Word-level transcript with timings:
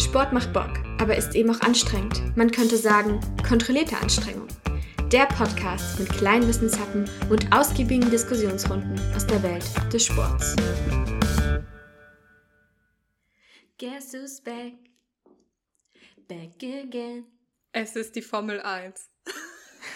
Sport 0.00 0.32
macht 0.32 0.52
Bock, 0.54 0.70
aber 0.98 1.14
ist 1.14 1.34
eben 1.34 1.50
auch 1.50 1.60
anstrengend. 1.60 2.34
Man 2.34 2.50
könnte 2.50 2.76
sagen, 2.78 3.20
kontrollierte 3.46 3.98
Anstrengung. 3.98 4.48
Der 5.12 5.26
Podcast 5.26 6.00
mit 6.00 6.08
kleinen 6.08 6.48
Wissenshappen 6.48 7.08
und 7.28 7.52
ausgiebigen 7.52 8.10
Diskussionsrunden 8.10 8.98
aus 9.14 9.26
der 9.26 9.42
Welt 9.42 9.64
des 9.92 10.06
Sports. 10.06 10.56
Guess 13.78 14.14
who's 14.14 14.40
back? 14.40 14.74
Back 16.28 16.62
again. 16.62 17.26
Es 17.72 17.94
ist 17.94 18.16
die 18.16 18.22
Formel 18.22 18.60
1. 18.60 19.10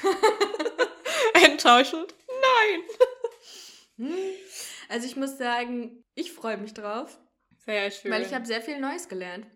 Enttäuschend? 1.44 2.14
Nein. 3.96 4.10
Also 4.90 5.06
ich 5.06 5.16
muss 5.16 5.38
sagen, 5.38 6.04
ich 6.14 6.32
freue 6.32 6.58
mich 6.58 6.74
drauf, 6.74 7.18
Sehr 7.64 7.90
schön. 7.90 8.10
weil 8.12 8.22
ich 8.22 8.34
habe 8.34 8.44
sehr 8.46 8.60
viel 8.60 8.78
Neues 8.78 9.08
gelernt. 9.08 9.46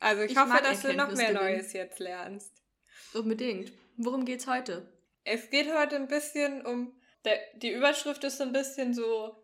Also 0.00 0.22
ich, 0.22 0.32
ich 0.32 0.38
hoffe, 0.38 0.60
dass 0.62 0.82
du 0.82 0.94
noch 0.94 1.12
mehr. 1.12 1.32
Neues 1.32 1.72
jetzt 1.72 1.98
lernst. 1.98 2.52
Unbedingt. 3.14 3.72
Worum 3.96 4.24
geht's 4.24 4.46
heute? 4.46 4.90
Es 5.24 5.50
geht 5.50 5.72
heute 5.72 5.96
ein 5.96 6.08
bisschen 6.08 6.64
um. 6.64 6.98
Der, 7.24 7.38
die 7.56 7.72
Überschrift 7.72 8.24
ist 8.24 8.38
so 8.38 8.44
ein 8.44 8.52
bisschen 8.52 8.94
so 8.94 9.36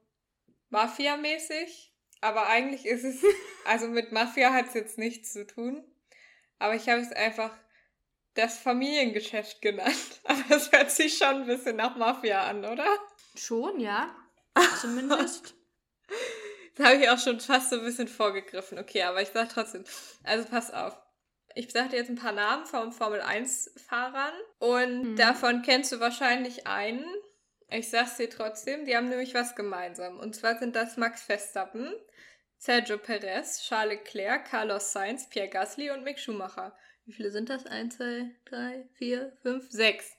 Mafia-mäßig, 0.70 1.92
aber 2.20 2.48
eigentlich 2.48 2.86
ist 2.86 3.04
es. 3.04 3.22
Also 3.66 3.88
mit 3.88 4.12
Mafia 4.12 4.52
hat 4.52 4.68
es 4.68 4.74
jetzt 4.74 4.96
nichts 4.96 5.32
zu 5.32 5.44
tun. 5.44 5.84
Aber 6.60 6.76
ich 6.76 6.88
habe 6.88 7.00
es 7.00 7.10
einfach 7.10 7.50
das 8.34 8.58
Familiengeschäft 8.58 9.60
genannt. 9.60 10.20
Aber 10.24 10.44
es 10.50 10.70
hört 10.70 10.90
sich 10.90 11.18
schon 11.18 11.42
ein 11.42 11.46
bisschen 11.46 11.74
nach 11.74 11.96
Mafia 11.96 12.42
an, 12.42 12.64
oder? 12.64 12.86
Schon, 13.34 13.80
ja. 13.80 14.14
Zumindest. 14.80 15.54
Da 16.76 16.84
habe 16.86 16.96
ich 16.96 17.08
auch 17.10 17.18
schon 17.18 17.40
fast 17.40 17.70
so 17.70 17.76
ein 17.76 17.84
bisschen 17.84 18.08
vorgegriffen. 18.08 18.78
Okay, 18.78 19.02
aber 19.02 19.22
ich 19.22 19.28
sag 19.28 19.48
trotzdem. 19.48 19.84
Also 20.24 20.48
pass 20.48 20.72
auf. 20.72 20.96
Ich 21.54 21.72
sag 21.72 21.90
dir 21.90 21.96
jetzt 21.96 22.10
ein 22.10 22.16
paar 22.16 22.32
Namen 22.32 22.66
von 22.66 22.92
Formel 22.92 23.20
1-Fahrern 23.22 24.34
und 24.58 25.02
Mhm. 25.12 25.16
davon 25.16 25.62
kennst 25.62 25.90
du 25.92 26.00
wahrscheinlich 26.00 26.66
einen. 26.66 27.04
Ich 27.68 27.90
sag's 27.90 28.16
dir 28.16 28.28
trotzdem, 28.30 28.84
die 28.84 28.96
haben 28.96 29.08
nämlich 29.08 29.34
was 29.34 29.56
gemeinsam. 29.56 30.18
Und 30.20 30.36
zwar 30.36 30.58
sind 30.58 30.76
das 30.76 30.96
Max 30.98 31.22
Verstappen, 31.22 31.92
Sergio 32.58 32.98
Perez, 32.98 33.62
Charles 33.62 33.98
Leclerc, 33.98 34.44
Carlos 34.46 34.92
Sainz, 34.92 35.28
Pierre 35.28 35.48
Gasly 35.48 35.90
und 35.90 36.04
Mick 36.04 36.18
Schumacher. 36.18 36.76
Wie 37.06 37.12
viele 37.12 37.30
sind 37.30 37.48
das? 37.48 37.66
1, 37.66 37.96
2, 37.96 38.30
3, 38.46 38.88
4, 38.94 39.32
5, 39.42 39.70
6. 39.70 40.12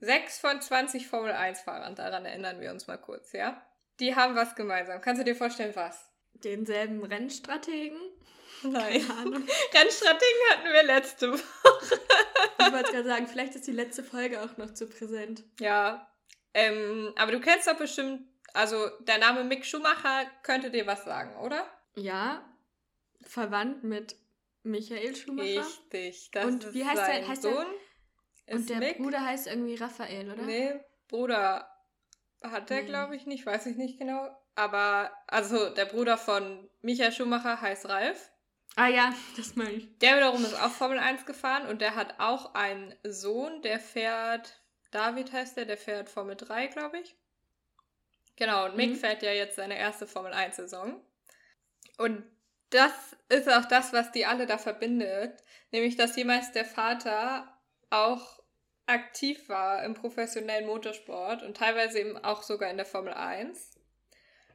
Sechs 0.00 0.38
von 0.38 0.60
20 0.60 1.06
Formel 1.08 1.32
1-Fahrern, 1.32 1.94
daran 1.94 2.24
erinnern 2.24 2.60
wir 2.60 2.70
uns 2.70 2.86
mal 2.86 2.96
kurz, 2.98 3.32
ja? 3.32 3.60
Die 4.02 4.16
haben 4.16 4.34
was 4.34 4.56
gemeinsam. 4.56 5.00
Kannst 5.00 5.20
du 5.20 5.24
dir 5.24 5.36
vorstellen, 5.36 5.74
was? 5.76 6.10
Denselben 6.34 7.04
Rennstrategen. 7.04 7.96
Nein. 8.64 9.00
Keine 9.06 9.20
Ahnung. 9.20 9.46
Rennstrategen 9.72 10.40
hatten 10.50 10.72
wir 10.72 10.82
letzte 10.82 11.32
Woche. 11.32 12.00
Ich 12.58 12.72
wollte 12.72 12.90
gerade 12.92 13.08
sagen, 13.08 13.26
vielleicht 13.28 13.54
ist 13.54 13.66
die 13.68 13.72
letzte 13.72 14.02
Folge 14.02 14.42
auch 14.42 14.56
noch 14.56 14.74
zu 14.74 14.88
präsent. 14.88 15.44
Ja. 15.60 16.08
Ähm, 16.52 17.12
aber 17.16 17.30
du 17.30 17.40
kennst 17.40 17.68
doch 17.68 17.76
bestimmt, 17.76 18.22
also 18.54 18.88
der 19.00 19.18
Name 19.18 19.44
Mick 19.44 19.64
Schumacher 19.64 20.26
könnte 20.42 20.70
dir 20.72 20.86
was 20.86 21.04
sagen, 21.04 21.36
oder? 21.36 21.64
Ja, 21.94 22.44
verwandt 23.22 23.84
mit 23.84 24.16
Michael 24.64 25.14
Schumacher. 25.14 25.46
Richtig. 25.60 26.30
Das 26.32 26.44
Und 26.44 26.64
ist 26.64 26.74
wie 26.74 26.84
heißt 26.84 26.98
der- 26.98 27.06
sein 27.06 27.28
heißt 27.28 27.44
der- 27.44 27.52
Sohn. 27.54 27.66
Und 28.48 28.58
ist 28.60 28.68
der 28.70 28.78
Mick. 28.78 28.98
Bruder 28.98 29.24
heißt 29.24 29.46
irgendwie 29.46 29.76
Raphael, 29.76 30.30
oder? 30.32 30.42
Nee, 30.42 30.80
Bruder 31.08 31.68
hat 32.42 32.70
er, 32.70 32.80
Nee. 32.82 32.86
glaube 32.86 33.16
ich, 33.16 33.26
nicht, 33.26 33.46
weiß 33.46 33.66
ich 33.66 33.76
nicht 33.76 33.98
genau. 33.98 34.28
Aber, 34.54 35.10
also 35.26 35.70
der 35.70 35.86
Bruder 35.86 36.18
von 36.18 36.68
Michael 36.82 37.12
Schumacher 37.12 37.60
heißt 37.60 37.88
Ralf. 37.88 38.30
Ah 38.76 38.88
ja, 38.88 39.12
das 39.36 39.56
meine 39.56 39.72
ich. 39.72 39.98
Der 39.98 40.16
wiederum 40.16 40.42
ist 40.44 40.54
auch 40.60 40.70
Formel 40.70 40.98
1 40.98 41.26
gefahren 41.26 41.66
und 41.66 41.80
der 41.80 41.94
hat 41.94 42.18
auch 42.20 42.54
einen 42.54 42.94
Sohn, 43.02 43.62
der 43.62 43.78
fährt, 43.80 44.60
David 44.90 45.32
heißt 45.32 45.56
der, 45.56 45.64
der 45.66 45.76
fährt 45.78 46.08
Formel 46.08 46.36
3, 46.36 46.66
glaube 46.68 46.98
ich. 46.98 47.16
Genau, 48.36 48.64
und 48.66 48.76
Mick 48.76 48.90
Mhm. 48.90 48.96
fährt 48.96 49.22
ja 49.22 49.32
jetzt 49.32 49.56
seine 49.56 49.76
erste 49.78 50.06
Formel 50.06 50.32
1-Saison. 50.32 51.00
Und 51.98 52.24
das 52.70 52.92
ist 53.28 53.48
auch 53.50 53.66
das, 53.66 53.92
was 53.92 54.10
die 54.12 54.24
alle 54.24 54.46
da 54.46 54.56
verbindet, 54.58 55.42
nämlich 55.70 55.96
dass 55.96 56.16
jemals 56.16 56.52
der 56.52 56.64
Vater 56.64 57.58
auch 57.90 58.41
aktiv 58.86 59.48
war 59.48 59.84
im 59.84 59.94
professionellen 59.94 60.66
Motorsport 60.66 61.42
und 61.42 61.56
teilweise 61.56 62.00
eben 62.00 62.16
auch 62.18 62.42
sogar 62.42 62.70
in 62.70 62.76
der 62.76 62.86
Formel 62.86 63.14
1. 63.14 63.70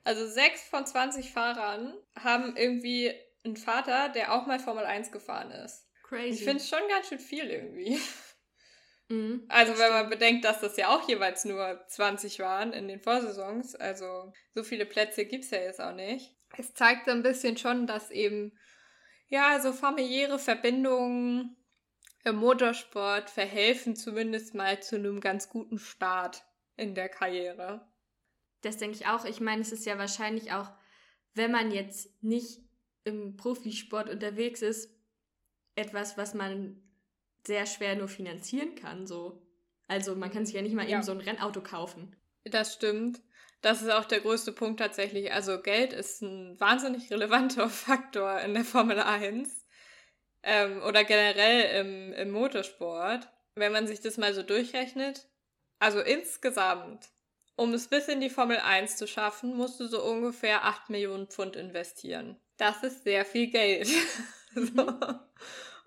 Also 0.03 0.27
sechs 0.27 0.63
von 0.63 0.85
20 0.85 1.31
Fahrern 1.31 1.93
haben 2.17 2.55
irgendwie 2.55 3.13
einen 3.43 3.57
Vater, 3.57 4.09
der 4.09 4.33
auch 4.33 4.45
mal 4.45 4.59
Formel 4.59 4.85
1 4.85 5.11
gefahren 5.11 5.51
ist. 5.51 5.85
Crazy. 6.03 6.29
Ich 6.29 6.43
finde 6.43 6.57
es 6.57 6.69
schon 6.69 6.87
ganz 6.89 7.07
schön 7.09 7.19
viel 7.19 7.49
irgendwie. 7.49 7.99
Mhm, 9.09 9.45
Also 9.47 9.71
wenn 9.77 9.89
man 9.91 9.99
stimmt. 10.07 10.09
bedenkt, 10.09 10.43
dass 10.45 10.59
das 10.59 10.75
ja 10.75 10.89
auch 10.89 11.07
jeweils 11.07 11.45
nur 11.45 11.81
20 11.87 12.39
waren 12.39 12.73
in 12.73 12.89
den 12.89 12.99
Vorsaisons, 12.99 13.73
also 13.73 14.33
so 14.53 14.63
viele 14.63 14.85
Plätze 14.85 15.23
gibt 15.25 15.45
es 15.45 15.51
ja 15.51 15.59
jetzt 15.59 15.79
auch 15.79 15.93
nicht. 15.93 16.35
Es 16.57 16.73
zeigt 16.73 17.05
so 17.05 17.11
ein 17.11 17.23
bisschen 17.23 17.55
schon, 17.55 17.87
dass 17.87 18.11
eben, 18.11 18.57
ja, 19.29 19.61
so 19.61 19.71
familiäre 19.71 20.39
Verbindungen 20.39 21.55
Motorsport 22.33 23.29
verhelfen 23.29 23.95
zumindest 23.95 24.53
mal 24.55 24.81
zu 24.81 24.95
einem 24.95 25.21
ganz 25.21 25.49
guten 25.49 25.79
Start 25.79 26.43
in 26.75 26.95
der 26.95 27.09
Karriere. 27.09 27.87
Das 28.61 28.77
denke 28.77 28.95
ich 28.97 29.07
auch. 29.07 29.25
Ich 29.25 29.39
meine, 29.39 29.61
es 29.61 29.71
ist 29.71 29.85
ja 29.85 29.97
wahrscheinlich 29.97 30.51
auch, 30.51 30.71
wenn 31.33 31.51
man 31.51 31.71
jetzt 31.71 32.09
nicht 32.23 32.61
im 33.03 33.37
Profisport 33.37 34.09
unterwegs 34.09 34.61
ist, 34.61 34.91
etwas, 35.75 36.17
was 36.17 36.33
man 36.33 36.81
sehr 37.45 37.65
schwer 37.65 37.95
nur 37.95 38.07
finanzieren 38.07 38.75
kann. 38.75 39.07
So. 39.07 39.41
Also 39.87 40.15
man 40.15 40.31
kann 40.31 40.45
sich 40.45 40.55
ja 40.55 40.61
nicht 40.61 40.73
mal 40.75 40.87
Ja. 40.89 40.97
eben 40.97 41.03
so 41.03 41.11
ein 41.11 41.21
Rennauto 41.21 41.61
kaufen. 41.61 42.15
Das 42.43 42.73
stimmt. 42.73 43.21
Das 43.61 43.81
ist 43.81 43.89
auch 43.91 44.05
der 44.05 44.19
größte 44.21 44.51
Punkt 44.51 44.79
tatsächlich. 44.79 45.31
Also 45.31 45.61
Geld 45.61 45.93
ist 45.93 46.21
ein 46.21 46.59
wahnsinnig 46.59 47.09
relevanter 47.11 47.69
Faktor 47.69 48.39
in 48.41 48.53
der 48.53 48.65
Formel 48.65 48.99
1 48.99 49.66
ähm, 50.47 50.81
oder 50.83 51.03
generell 51.03 51.81
im, 51.81 52.13
im 52.13 52.31
Motorsport. 52.31 53.27
Wenn 53.55 53.73
man 53.73 53.85
sich 53.85 53.99
das 53.99 54.17
mal 54.17 54.33
so 54.33 54.43
durchrechnet, 54.43 55.27
also 55.77 55.99
insgesamt, 55.99 57.09
um 57.55 57.73
es 57.73 57.87
bis 57.87 58.07
in 58.07 58.21
die 58.21 58.29
Formel 58.29 58.57
1 58.57 58.95
zu 58.95 59.07
schaffen, 59.07 59.55
musst 59.55 59.79
du 59.79 59.87
so 59.87 60.01
ungefähr 60.03 60.63
8 60.63 60.89
Millionen 60.89 61.27
Pfund 61.27 61.55
investieren. 61.55 62.39
Das 62.55 62.81
ist 62.83 63.03
sehr 63.03 63.25
viel 63.25 63.47
Geld. 63.47 63.87
so. 64.55 64.87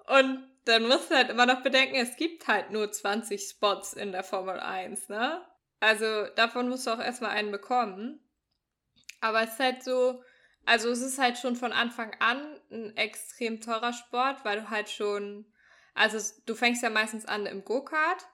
Und 0.06 0.46
dann 0.66 0.86
musst 0.86 1.10
du 1.10 1.14
halt 1.14 1.30
immer 1.30 1.46
noch 1.46 1.62
bedenken, 1.62 1.96
es 1.96 2.16
gibt 2.16 2.46
halt 2.46 2.70
nur 2.70 2.92
20 2.92 3.40
Spots 3.42 3.94
in 3.94 4.12
der 4.12 4.24
Formel 4.24 4.60
1, 4.60 5.08
ne? 5.08 5.40
Also 5.80 6.26
davon 6.36 6.68
musst 6.68 6.86
du 6.86 6.90
auch 6.90 7.00
erstmal 7.00 7.30
einen 7.30 7.50
bekommen. 7.50 8.20
Aber 9.22 9.42
es 9.42 9.52
ist 9.52 9.60
halt 9.60 9.82
so, 9.82 10.22
also 10.66 10.90
es 10.90 11.00
ist 11.00 11.18
halt 11.18 11.38
schon 11.38 11.56
von 11.56 11.72
Anfang 11.72 12.14
an 12.20 12.60
ein 12.70 12.96
extrem 12.96 13.60
teurer 13.60 13.92
Sport, 13.92 14.44
weil 14.44 14.60
du 14.60 14.70
halt 14.70 14.88
schon, 14.90 15.46
also 15.94 16.18
du 16.46 16.54
fängst 16.54 16.82
ja 16.82 16.90
meistens 16.90 17.26
an 17.26 17.46
im 17.46 17.64
Go-Kart 17.64 18.26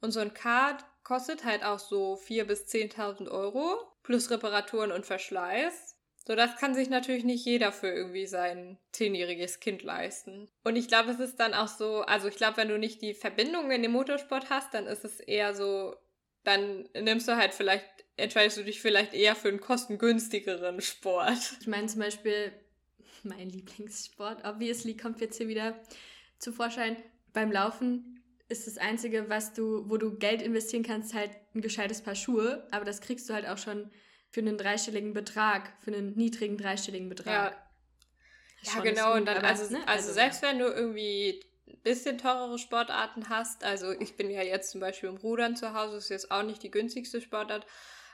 und 0.00 0.12
so 0.12 0.20
ein 0.20 0.34
Kart 0.34 0.84
kostet 1.04 1.44
halt 1.44 1.64
auch 1.64 1.78
so 1.78 2.16
4.000 2.16 2.44
bis 2.44 2.66
10.000 2.66 3.28
Euro 3.28 3.76
plus 4.02 4.30
Reparaturen 4.30 4.92
und 4.92 5.06
Verschleiß. 5.06 5.96
So, 6.24 6.36
das 6.36 6.56
kann 6.56 6.74
sich 6.74 6.88
natürlich 6.88 7.24
nicht 7.24 7.44
jeder 7.44 7.72
für 7.72 7.88
irgendwie 7.88 8.26
sein 8.26 8.78
zehnjähriges 8.92 9.58
Kind 9.58 9.82
leisten. 9.82 10.48
Und 10.62 10.76
ich 10.76 10.86
glaube, 10.86 11.10
es 11.10 11.18
ist 11.18 11.40
dann 11.40 11.52
auch 11.52 11.66
so, 11.66 12.02
also 12.02 12.28
ich 12.28 12.36
glaube, 12.36 12.58
wenn 12.58 12.68
du 12.68 12.78
nicht 12.78 13.02
die 13.02 13.14
Verbindung 13.14 13.72
in 13.72 13.82
den 13.82 13.90
Motorsport 13.90 14.48
hast, 14.48 14.72
dann 14.72 14.86
ist 14.86 15.04
es 15.04 15.18
eher 15.18 15.52
so, 15.54 15.96
dann 16.44 16.88
nimmst 16.94 17.26
du 17.26 17.36
halt 17.36 17.54
vielleicht, 17.54 17.84
entscheidest 18.16 18.58
du 18.58 18.64
dich 18.64 18.80
vielleicht 18.80 19.14
eher 19.14 19.34
für 19.34 19.48
einen 19.48 19.60
kostengünstigeren 19.60 20.80
Sport. 20.80 21.56
Ich 21.60 21.66
meine 21.66 21.86
zum 21.86 22.00
Beispiel, 22.00 22.52
mein 23.22 23.50
Lieblingssport, 23.50 24.44
obviously 24.44 24.96
kommt 24.96 25.20
jetzt 25.20 25.38
hier 25.38 25.48
wieder 25.48 25.78
zu 26.38 26.52
Vorschein. 26.52 26.96
Beim 27.32 27.50
Laufen 27.50 28.22
ist 28.48 28.66
das 28.66 28.78
Einzige, 28.78 29.28
was 29.28 29.54
du, 29.54 29.88
wo 29.88 29.96
du 29.96 30.18
Geld 30.18 30.42
investieren 30.42 30.82
kannst, 30.82 31.14
halt 31.14 31.30
ein 31.54 31.62
gescheites 31.62 32.02
Paar 32.02 32.14
Schuhe. 32.14 32.66
Aber 32.70 32.84
das 32.84 33.00
kriegst 33.00 33.28
du 33.28 33.34
halt 33.34 33.46
auch 33.46 33.58
schon 33.58 33.90
für 34.30 34.40
einen 34.40 34.58
dreistelligen 34.58 35.14
Betrag, 35.14 35.72
für 35.80 35.92
einen 35.92 36.14
niedrigen 36.16 36.58
dreistelligen 36.58 37.08
Betrag. 37.08 37.52
Ja, 37.52 37.62
Schon 38.62 38.82
genau. 38.82 39.14
Und 39.14 39.26
dann, 39.26 39.38
aber, 39.38 39.48
also, 39.48 39.72
ne, 39.72 39.86
also 39.86 40.12
selbst 40.12 40.42
wenn 40.42 40.58
du 40.58 40.66
irgendwie 40.66 41.40
ein 41.68 41.78
bisschen 41.82 42.18
teurere 42.18 42.58
Sportarten 42.58 43.28
hast, 43.28 43.64
also 43.64 43.92
ich 43.92 44.16
bin 44.16 44.30
ja 44.30 44.42
jetzt 44.42 44.70
zum 44.70 44.80
Beispiel 44.80 45.08
im 45.08 45.16
Rudern 45.16 45.56
zu 45.56 45.74
Hause, 45.74 45.96
ist 45.96 46.10
jetzt 46.10 46.30
auch 46.30 46.42
nicht 46.42 46.62
die 46.62 46.70
günstigste 46.70 47.20
Sportart, 47.20 47.66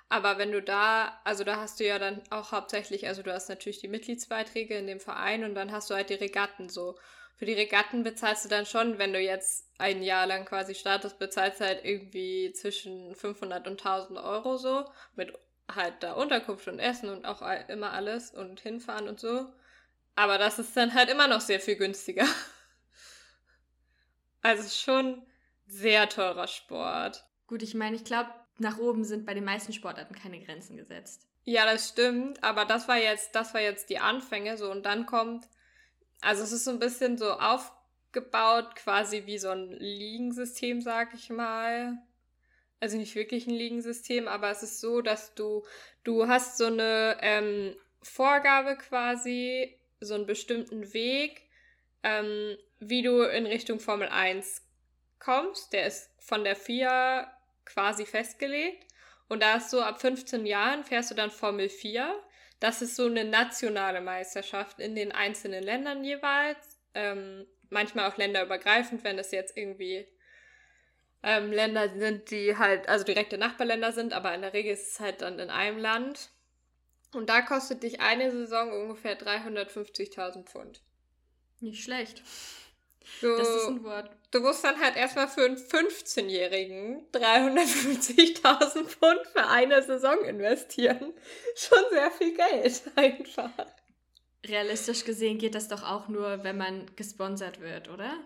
aber 0.09 0.39
wenn 0.39 0.53
du 0.53 0.63
da, 0.63 1.21
also 1.25 1.45
da 1.45 1.57
hast 1.57 1.81
du 1.81 1.87
ja 1.87 1.99
dann 1.99 2.23
auch 2.31 2.53
hauptsächlich, 2.53 3.07
also 3.07 3.23
du 3.23 3.33
hast 3.33 3.49
natürlich 3.49 3.81
die 3.81 3.89
Mitgliedsbeiträge 3.89 4.77
in 4.77 4.87
dem 4.87 5.01
Verein 5.01 5.45
und 5.45 5.55
dann 5.55 5.71
hast 5.71 5.91
du 5.91 5.95
halt 5.95 6.11
die 6.11 6.15
Regatten 6.15 6.69
so. 6.69 6.99
Für 7.37 7.45
die 7.45 7.53
Regatten 7.53 8.03
bezahlst 8.03 8.45
du 8.45 8.49
dann 8.49 8.67
schon, 8.67 8.99
wenn 8.99 9.13
du 9.13 9.21
jetzt 9.21 9.71
ein 9.79 10.03
Jahr 10.03 10.27
lang 10.27 10.45
quasi 10.45 10.75
startest, 10.75 11.19
bezahlst 11.19 11.61
du 11.61 11.67
halt 11.67 11.85
irgendwie 11.85 12.53
zwischen 12.53 13.15
500 13.15 13.67
und 13.69 13.85
1000 13.85 14.19
Euro 14.19 14.57
so, 14.57 14.85
mit 15.15 15.33
halt 15.73 16.03
da 16.03 16.15
Unterkunft 16.15 16.67
und 16.69 16.79
Essen 16.79 17.11
und 17.11 17.27
auch 17.27 17.43
immer 17.69 17.93
alles 17.93 18.31
und 18.33 18.61
hinfahren 18.61 19.09
und 19.09 19.21
so. 19.21 19.47
Aber 20.17 20.39
das 20.39 20.59
ist 20.59 20.77
dann 20.77 20.95
halt 20.95 21.11
immer 21.11 21.29
noch 21.29 21.41
sehr 21.41 21.61
viel 21.61 21.77
günstiger. 21.77 22.27
Also 24.41 24.69
schon 24.69 25.27
sehr 25.67 26.09
teurer 26.09 26.47
Sport. 26.47 27.27
Gut, 27.49 27.61
ich 27.65 27.75
meine, 27.75 27.97
ich 27.97 28.05
glaube, 28.05 28.31
nach 28.59 28.79
oben 28.79 29.05
sind 29.05 29.27
bei 29.27 29.35
den 29.35 29.45
meisten 29.45 29.73
Sportarten 29.73 30.15
keine 30.15 30.41
Grenzen 30.41 30.77
gesetzt. 30.77 31.27
Ja, 31.45 31.65
das 31.65 31.89
stimmt, 31.89 32.43
aber 32.45 32.65
das 32.65 32.89
war 32.89 32.99
jetzt, 32.99 33.35
das 33.35 33.55
war 33.55 33.61
jetzt 33.61 33.89
die 33.91 33.99
Anfänge 33.99 34.59
so 34.59 34.71
und 34.71 34.85
dann 34.85 35.07
kommt, 35.07 35.47
also 36.21 36.43
es 36.43 36.53
ist 36.53 36.65
so 36.65 36.71
ein 36.71 36.79
bisschen 36.79 37.17
so 37.17 37.33
aufgebaut, 37.33 38.77
quasi 38.77 39.25
wie 39.27 39.39
so 39.39 39.49
ein 39.51 39.71
Ligensystem, 39.73 40.83
sag 40.83 41.15
ich 41.15 41.31
mal. 41.31 41.97
Also 42.81 42.97
nicht 42.97 43.15
wirklich 43.15 43.47
ein 43.47 43.55
Ligensystem, 43.55 44.29
aber 44.29 44.51
es 44.51 44.63
ist 44.63 44.81
so, 44.81 45.01
dass 45.01 45.35
du, 45.35 45.65
du 46.05 46.29
hast 46.29 46.59
so 46.59 46.67
eine 46.67 47.17
ähm, 47.23 47.75
Vorgabe 48.03 48.77
quasi, 48.77 49.75
so 50.01 50.15
einen 50.15 50.27
bestimmten 50.27 50.93
Weg, 50.93 51.49
ähm, 52.03 52.57
wie 52.79 53.03
du 53.03 53.23
in 53.23 53.47
Richtung 53.47 53.81
Formel 53.81 54.09
1 54.09 54.63
kommst. 55.19 55.73
Der 55.73 55.87
ist 55.87 56.11
von 56.19 56.45
der 56.45 56.57
FIA 56.57 57.33
quasi 57.69 58.06
festgelegt. 58.06 58.87
Und 59.29 59.43
da 59.43 59.56
ist 59.56 59.70
so, 59.70 59.81
ab 59.81 60.00
15 60.00 60.47
Jahren 60.47 60.85
fährst 60.85 61.11
du 61.11 61.15
dann 61.15 61.31
Formel 61.31 61.69
4. 61.69 62.15
Das 62.61 62.82
ist 62.82 62.97
so 62.97 63.06
eine 63.06 63.25
nationale 63.25 64.00
Meisterschaft 64.00 64.81
in 64.81 64.94
den 64.94 65.12
einzelnen 65.12 65.62
Ländern 65.62 66.03
jeweils. 66.03 66.81
Ähm, 66.94 67.47
manchmal 67.70 68.11
auch 68.11 68.17
länderübergreifend, 68.17 69.05
wenn 69.05 69.19
es 69.19 69.31
jetzt 69.31 69.56
irgendwie 69.56 70.06
ähm, 71.23 71.53
Länder 71.53 71.91
sind, 71.97 72.31
die 72.31 72.56
halt, 72.56 72.88
also 72.88 73.05
direkte 73.05 73.38
Nachbarländer 73.38 73.93
sind, 73.93 74.12
aber 74.12 74.35
in 74.35 74.43
der 74.43 74.55
Regel 74.55 74.73
ist 74.73 74.93
es 74.93 75.00
halt 75.00 75.21
dann 75.21 75.38
in 75.38 75.50
einem 75.50 75.79
Land. 75.79 76.31
Und 77.12 77.29
da 77.29 77.43
kostet 77.43 77.82
dich 77.82 78.00
eine 78.00 78.31
Saison 78.31 78.73
ungefähr 78.73 79.19
350.000 79.19 80.44
Pfund. 80.44 80.82
Nicht 81.61 81.82
schlecht. 81.82 82.23
Du, 83.21 83.37
das 83.37 83.49
ist 83.49 83.69
ein 83.69 83.85
Wort. 83.85 84.11
Du 84.31 84.41
musst 84.41 84.63
dann 84.63 84.79
halt 84.81 84.97
erstmal 84.97 85.29
für 85.29 85.45
einen 85.45 85.57
15-Jährigen 85.57 87.07
350.000 87.13 88.85
Pfund 88.85 89.27
für 89.33 89.47
eine 89.47 89.83
Saison 89.83 90.25
investieren. 90.25 91.15
Schon 91.57 91.85
sehr 91.91 92.11
viel 92.11 92.37
Geld 92.37 92.83
einfach. 92.95 93.51
Realistisch 94.47 95.05
gesehen 95.05 95.39
geht 95.39 95.55
das 95.55 95.69
doch 95.69 95.83
auch 95.83 96.09
nur, 96.09 96.45
wenn 96.45 96.57
man 96.57 96.91
gesponsert 96.95 97.61
wird, 97.61 97.89
oder? 97.89 98.19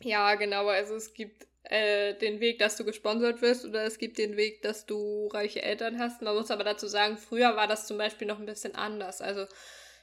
Ja, 0.00 0.34
genau. 0.34 0.68
Also 0.68 0.94
es 0.94 1.14
gibt 1.14 1.46
äh, 1.64 2.14
den 2.14 2.40
Weg, 2.40 2.58
dass 2.58 2.76
du 2.76 2.84
gesponsert 2.84 3.42
wirst 3.42 3.64
oder 3.64 3.84
es 3.84 3.98
gibt 3.98 4.18
den 4.18 4.36
Weg, 4.36 4.62
dass 4.62 4.86
du 4.86 5.26
reiche 5.28 5.62
Eltern 5.62 5.98
hast. 5.98 6.22
Man 6.22 6.36
muss 6.36 6.50
aber 6.50 6.64
dazu 6.64 6.86
sagen, 6.86 7.18
früher 7.18 7.56
war 7.56 7.66
das 7.66 7.86
zum 7.86 7.98
Beispiel 7.98 8.28
noch 8.28 8.38
ein 8.38 8.46
bisschen 8.46 8.76
anders. 8.76 9.20
Also 9.20 9.46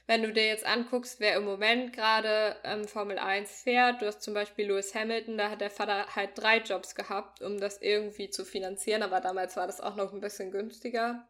wenn 0.06 0.22
du 0.22 0.32
dir 0.32 0.46
jetzt 0.46 0.66
anguckst, 0.66 1.18
wer 1.20 1.36
im 1.36 1.44
Moment 1.44 1.94
gerade 1.94 2.56
ähm, 2.62 2.86
Formel 2.86 3.18
1 3.18 3.62
fährt, 3.62 4.02
du 4.02 4.06
hast 4.06 4.22
zum 4.22 4.34
Beispiel 4.34 4.66
Lewis 4.66 4.94
Hamilton, 4.94 5.38
da 5.38 5.50
hat 5.50 5.62
der 5.62 5.70
Vater 5.70 6.06
halt 6.14 6.30
drei 6.34 6.58
Jobs 6.58 6.94
gehabt, 6.94 7.40
um 7.40 7.58
das 7.58 7.80
irgendwie 7.80 8.28
zu 8.28 8.44
finanzieren, 8.44 9.02
aber 9.02 9.20
damals 9.20 9.56
war 9.56 9.66
das 9.66 9.80
auch 9.80 9.96
noch 9.96 10.12
ein 10.12 10.20
bisschen 10.20 10.50
günstiger. 10.50 11.26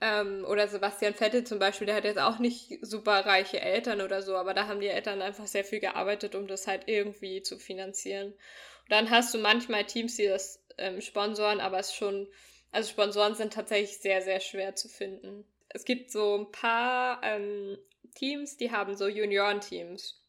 Ähm, 0.00 0.44
oder 0.46 0.68
Sebastian 0.68 1.14
Vettel 1.14 1.44
zum 1.44 1.58
Beispiel, 1.58 1.86
der 1.86 1.96
hat 1.96 2.04
jetzt 2.04 2.20
auch 2.20 2.38
nicht 2.38 2.78
super 2.82 3.24
reiche 3.24 3.60
Eltern 3.60 4.02
oder 4.02 4.22
so, 4.22 4.36
aber 4.36 4.52
da 4.52 4.66
haben 4.66 4.80
die 4.80 4.88
Eltern 4.88 5.22
einfach 5.22 5.46
sehr 5.46 5.64
viel 5.64 5.80
gearbeitet, 5.80 6.34
um 6.34 6.46
das 6.46 6.66
halt 6.66 6.82
irgendwie 6.86 7.42
zu 7.42 7.58
finanzieren. 7.58 8.28
Und 8.28 8.90
dann 8.90 9.10
hast 9.10 9.32
du 9.32 9.38
manchmal 9.38 9.84
Teams, 9.84 10.16
die 10.16 10.26
das 10.26 10.62
ähm, 10.76 11.00
sponsoren, 11.00 11.60
aber 11.60 11.78
es 11.78 11.94
schon, 11.94 12.28
also 12.70 12.90
Sponsoren 12.90 13.34
sind 13.34 13.54
tatsächlich 13.54 13.98
sehr, 13.98 14.20
sehr 14.20 14.40
schwer 14.40 14.76
zu 14.76 14.88
finden 14.88 15.46
es 15.70 15.84
gibt 15.84 16.10
so 16.10 16.36
ein 16.36 16.52
paar 16.52 17.20
ähm, 17.22 17.78
Teams, 18.14 18.56
die 18.56 18.70
haben 18.70 18.96
so 18.96 19.08
Juniorenteams. 19.08 20.24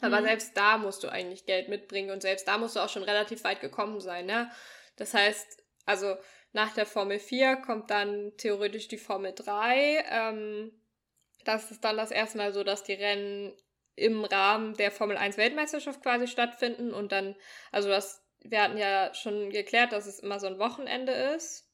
Aber 0.00 0.20
mhm. 0.20 0.24
selbst 0.24 0.56
da 0.56 0.78
musst 0.78 1.02
du 1.04 1.08
eigentlich 1.08 1.46
Geld 1.46 1.68
mitbringen 1.68 2.10
und 2.10 2.22
selbst 2.22 2.46
da 2.46 2.58
musst 2.58 2.76
du 2.76 2.80
auch 2.80 2.88
schon 2.88 3.04
relativ 3.04 3.44
weit 3.44 3.60
gekommen 3.60 4.00
sein, 4.00 4.26
ne? 4.26 4.50
Das 4.96 5.14
heißt, 5.14 5.62
also 5.86 6.16
nach 6.52 6.72
der 6.72 6.86
Formel 6.86 7.18
4 7.18 7.56
kommt 7.56 7.90
dann 7.90 8.32
theoretisch 8.36 8.88
die 8.88 8.98
Formel 8.98 9.32
3. 9.34 10.04
Ähm, 10.08 10.72
das 11.44 11.70
ist 11.70 11.84
dann 11.84 11.96
das 11.96 12.10
erste 12.10 12.38
Mal 12.38 12.52
so, 12.52 12.64
dass 12.64 12.84
die 12.84 12.94
Rennen 12.94 13.52
im 13.96 14.24
Rahmen 14.24 14.74
der 14.74 14.90
Formel 14.90 15.16
1 15.16 15.36
Weltmeisterschaft 15.36 16.02
quasi 16.02 16.26
stattfinden 16.26 16.92
und 16.92 17.12
dann, 17.12 17.36
also 17.70 17.88
das, 17.88 18.24
wir 18.40 18.62
hatten 18.62 18.78
ja 18.78 19.12
schon 19.14 19.50
geklärt, 19.50 19.92
dass 19.92 20.06
es 20.06 20.20
immer 20.20 20.40
so 20.40 20.46
ein 20.46 20.58
Wochenende 20.58 21.12
ist. 21.12 21.68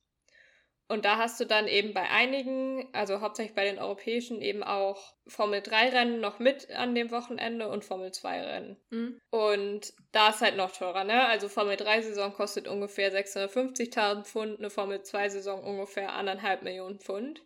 Und 0.90 1.04
da 1.04 1.18
hast 1.18 1.38
du 1.38 1.44
dann 1.44 1.68
eben 1.68 1.94
bei 1.94 2.10
einigen, 2.10 2.88
also 2.92 3.20
hauptsächlich 3.20 3.54
bei 3.54 3.64
den 3.64 3.78
europäischen, 3.78 4.42
eben 4.42 4.64
auch 4.64 5.14
Formel 5.24 5.62
3 5.62 5.90
Rennen 5.90 6.20
noch 6.20 6.40
mit 6.40 6.68
an 6.72 6.96
dem 6.96 7.12
Wochenende 7.12 7.68
und 7.68 7.84
Formel 7.84 8.10
2 8.10 8.40
Rennen. 8.40 8.76
Mhm. 8.90 9.20
Und 9.30 9.92
da 10.10 10.30
ist 10.30 10.40
halt 10.40 10.56
noch 10.56 10.72
teurer, 10.72 11.04
ne? 11.04 11.28
Also 11.28 11.48
Formel 11.48 11.76
3 11.76 12.02
Saison 12.02 12.32
kostet 12.32 12.66
ungefähr 12.66 13.12
650.000 13.12 14.24
Pfund, 14.24 14.58
eine 14.58 14.68
Formel 14.68 15.00
2 15.00 15.28
Saison 15.28 15.62
ungefähr 15.62 16.12
anderthalb 16.14 16.62
Millionen 16.62 16.98
Pfund. 16.98 17.40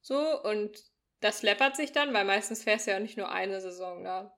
So, 0.00 0.42
und 0.42 0.70
das 1.20 1.42
läppert 1.42 1.76
sich 1.76 1.92
dann, 1.92 2.14
weil 2.14 2.24
meistens 2.24 2.64
fährst 2.64 2.86
du 2.86 2.92
ja 2.92 2.98
nicht 2.98 3.18
nur 3.18 3.30
eine 3.30 3.60
Saison 3.60 4.04
da. 4.04 4.34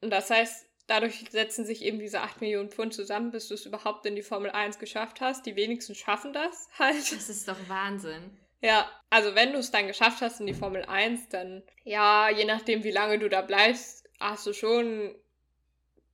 Und 0.00 0.10
das 0.10 0.28
heißt, 0.28 0.67
dadurch 0.88 1.24
setzen 1.30 1.64
sich 1.64 1.84
eben 1.84 2.00
diese 2.00 2.22
8 2.22 2.40
Millionen 2.40 2.70
Pfund 2.70 2.92
zusammen, 2.92 3.30
bis 3.30 3.46
du 3.46 3.54
es 3.54 3.66
überhaupt 3.66 4.04
in 4.06 4.16
die 4.16 4.22
Formel 4.22 4.50
1 4.50 4.80
geschafft 4.80 5.20
hast. 5.20 5.46
Die 5.46 5.54
wenigsten 5.54 5.94
schaffen 5.94 6.32
das 6.32 6.68
halt. 6.78 7.12
Das 7.12 7.28
ist 7.28 7.46
doch 7.46 7.68
Wahnsinn. 7.68 8.36
Ja, 8.60 8.90
also 9.08 9.36
wenn 9.36 9.52
du 9.52 9.58
es 9.58 9.70
dann 9.70 9.86
geschafft 9.86 10.20
hast 10.20 10.40
in 10.40 10.46
die 10.46 10.54
Formel 10.54 10.84
1, 10.84 11.28
dann 11.28 11.62
ja, 11.84 12.28
je 12.28 12.44
nachdem, 12.44 12.82
wie 12.82 12.90
lange 12.90 13.20
du 13.20 13.28
da 13.28 13.42
bleibst, 13.42 14.08
hast 14.18 14.46
du 14.46 14.52
schon 14.52 15.14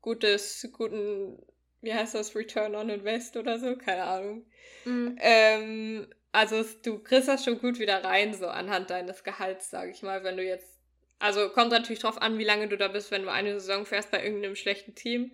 gutes, 0.03 0.69
guten, 0.73 1.39
wie 1.81 1.95
heißt 1.95 2.15
das, 2.15 2.37
Return 2.37 2.75
on 2.75 2.91
Invest 2.91 3.39
oder 3.39 3.59
so, 3.59 3.77
keine 3.77 4.05
Ahnung. 4.05 4.45
Mhm. 4.85 5.17
Ähm, 5.21 6.07
also 6.33 6.63
du 6.83 6.99
kriegst 6.99 7.29
das 7.29 7.45
schon 7.45 7.61
gut 7.61 7.79
wieder 7.79 8.05
rein, 8.05 8.35
so 8.35 8.49
anhand 8.49 8.91
deines 8.91 9.25
Gehalts, 9.25 9.71
sage 9.71 9.93
ich 9.93 10.03
mal, 10.03 10.25
wenn 10.25 10.37
du 10.37 10.45
jetzt 10.45 10.74
also 11.19 11.49
kommt 11.49 11.71
natürlich 11.71 12.01
drauf 12.01 12.21
an, 12.21 12.39
wie 12.39 12.45
lange 12.45 12.69
du 12.69 12.77
da 12.77 12.89
bist, 12.89 13.11
wenn 13.11 13.23
du 13.23 13.31
eine 13.31 13.59
Saison 13.61 13.87
fährst 13.87 14.11
bei 14.11 14.23
irgendeinem 14.23 14.57
schlechten 14.57 14.95
Team. 14.95 15.33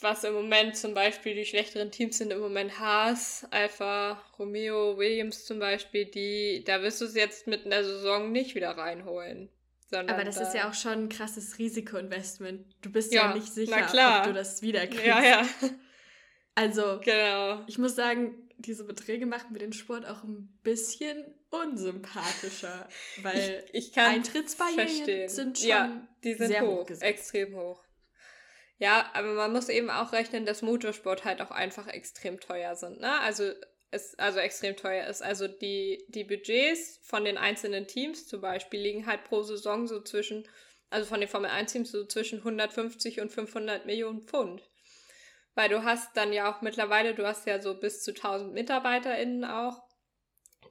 Was 0.00 0.24
im 0.24 0.32
Moment 0.32 0.76
zum 0.76 0.94
Beispiel 0.94 1.34
die 1.34 1.44
schlechteren 1.44 1.90
Teams 1.90 2.18
sind 2.18 2.32
im 2.32 2.40
Moment 2.40 2.80
Haas, 2.80 3.46
Alpha, 3.50 4.22
Romeo, 4.38 4.96
Williams 4.96 5.44
zum 5.44 5.58
Beispiel, 5.58 6.06
die, 6.06 6.64
da 6.66 6.80
wirst 6.82 7.02
du 7.02 7.04
es 7.04 7.14
jetzt 7.14 7.46
mit 7.46 7.66
einer 7.66 7.84
Saison 7.84 8.32
nicht 8.32 8.54
wieder 8.54 8.70
reinholen. 8.70 9.50
Aber 9.92 10.24
das 10.24 10.36
da 10.36 10.42
ist 10.42 10.54
ja 10.54 10.68
auch 10.68 10.74
schon 10.74 10.92
ein 10.92 11.08
krasses 11.08 11.58
Risikoinvestment. 11.58 12.64
Du 12.80 12.90
bist 12.90 13.12
ja, 13.12 13.28
ja 13.28 13.34
nicht 13.34 13.52
sicher, 13.52 14.20
ob 14.20 14.24
du 14.24 14.32
das 14.32 14.62
wiederkriegst. 14.62 15.04
Ja, 15.04 15.22
ja. 15.22 15.46
Also, 16.54 17.00
genau. 17.02 17.64
ich 17.66 17.78
muss 17.78 17.94
sagen, 17.94 18.49
diese 18.62 18.84
Beträge 18.84 19.26
machen 19.26 19.52
mir 19.52 19.58
den 19.58 19.72
Sport 19.72 20.06
auch 20.06 20.22
ein 20.24 20.58
bisschen 20.62 21.24
unsympathischer, 21.50 22.88
weil 23.22 23.64
ich, 23.72 23.88
ich 23.88 23.98
Eintrittsbarrieren 23.98 24.88
verstehen. 24.88 25.28
sind 25.28 25.58
schon 25.58 25.68
ja, 25.68 26.08
die 26.24 26.34
sind 26.34 26.48
sehr 26.48 26.62
hoch, 26.62 26.88
hoch 26.88 27.00
extrem 27.00 27.56
hoch. 27.56 27.82
Ja, 28.78 29.10
aber 29.12 29.34
man 29.34 29.52
muss 29.52 29.68
eben 29.68 29.90
auch 29.90 30.12
rechnen, 30.12 30.46
dass 30.46 30.62
Motorsport 30.62 31.24
halt 31.24 31.42
auch 31.42 31.50
einfach 31.50 31.86
extrem 31.86 32.40
teuer 32.40 32.76
sind, 32.76 33.00
ne? 33.00 33.20
Also 33.20 33.52
es 33.90 34.18
also 34.18 34.38
extrem 34.38 34.76
teuer 34.76 35.06
ist. 35.06 35.22
Also 35.22 35.48
die, 35.48 36.04
die 36.08 36.24
Budgets 36.24 37.00
von 37.02 37.24
den 37.24 37.36
einzelnen 37.36 37.86
Teams 37.86 38.26
zum 38.26 38.40
Beispiel 38.40 38.80
liegen 38.80 39.06
halt 39.06 39.24
pro 39.24 39.42
Saison 39.42 39.86
so 39.86 40.00
zwischen, 40.00 40.48
also 40.90 41.06
von 41.06 41.20
den 41.20 41.28
Formel 41.28 41.50
1 41.50 41.72
Teams 41.72 41.90
so 41.90 42.04
zwischen 42.04 42.38
150 42.38 43.20
und 43.20 43.30
500 43.30 43.86
Millionen 43.86 44.22
Pfund 44.22 44.69
weil 45.60 45.68
du 45.68 45.84
hast 45.84 46.16
dann 46.16 46.32
ja 46.32 46.50
auch 46.50 46.62
mittlerweile, 46.62 47.14
du 47.14 47.26
hast 47.26 47.46
ja 47.46 47.60
so 47.60 47.78
bis 47.78 48.02
zu 48.02 48.12
1000 48.12 48.54
MitarbeiterInnen 48.54 49.44
auch, 49.44 49.82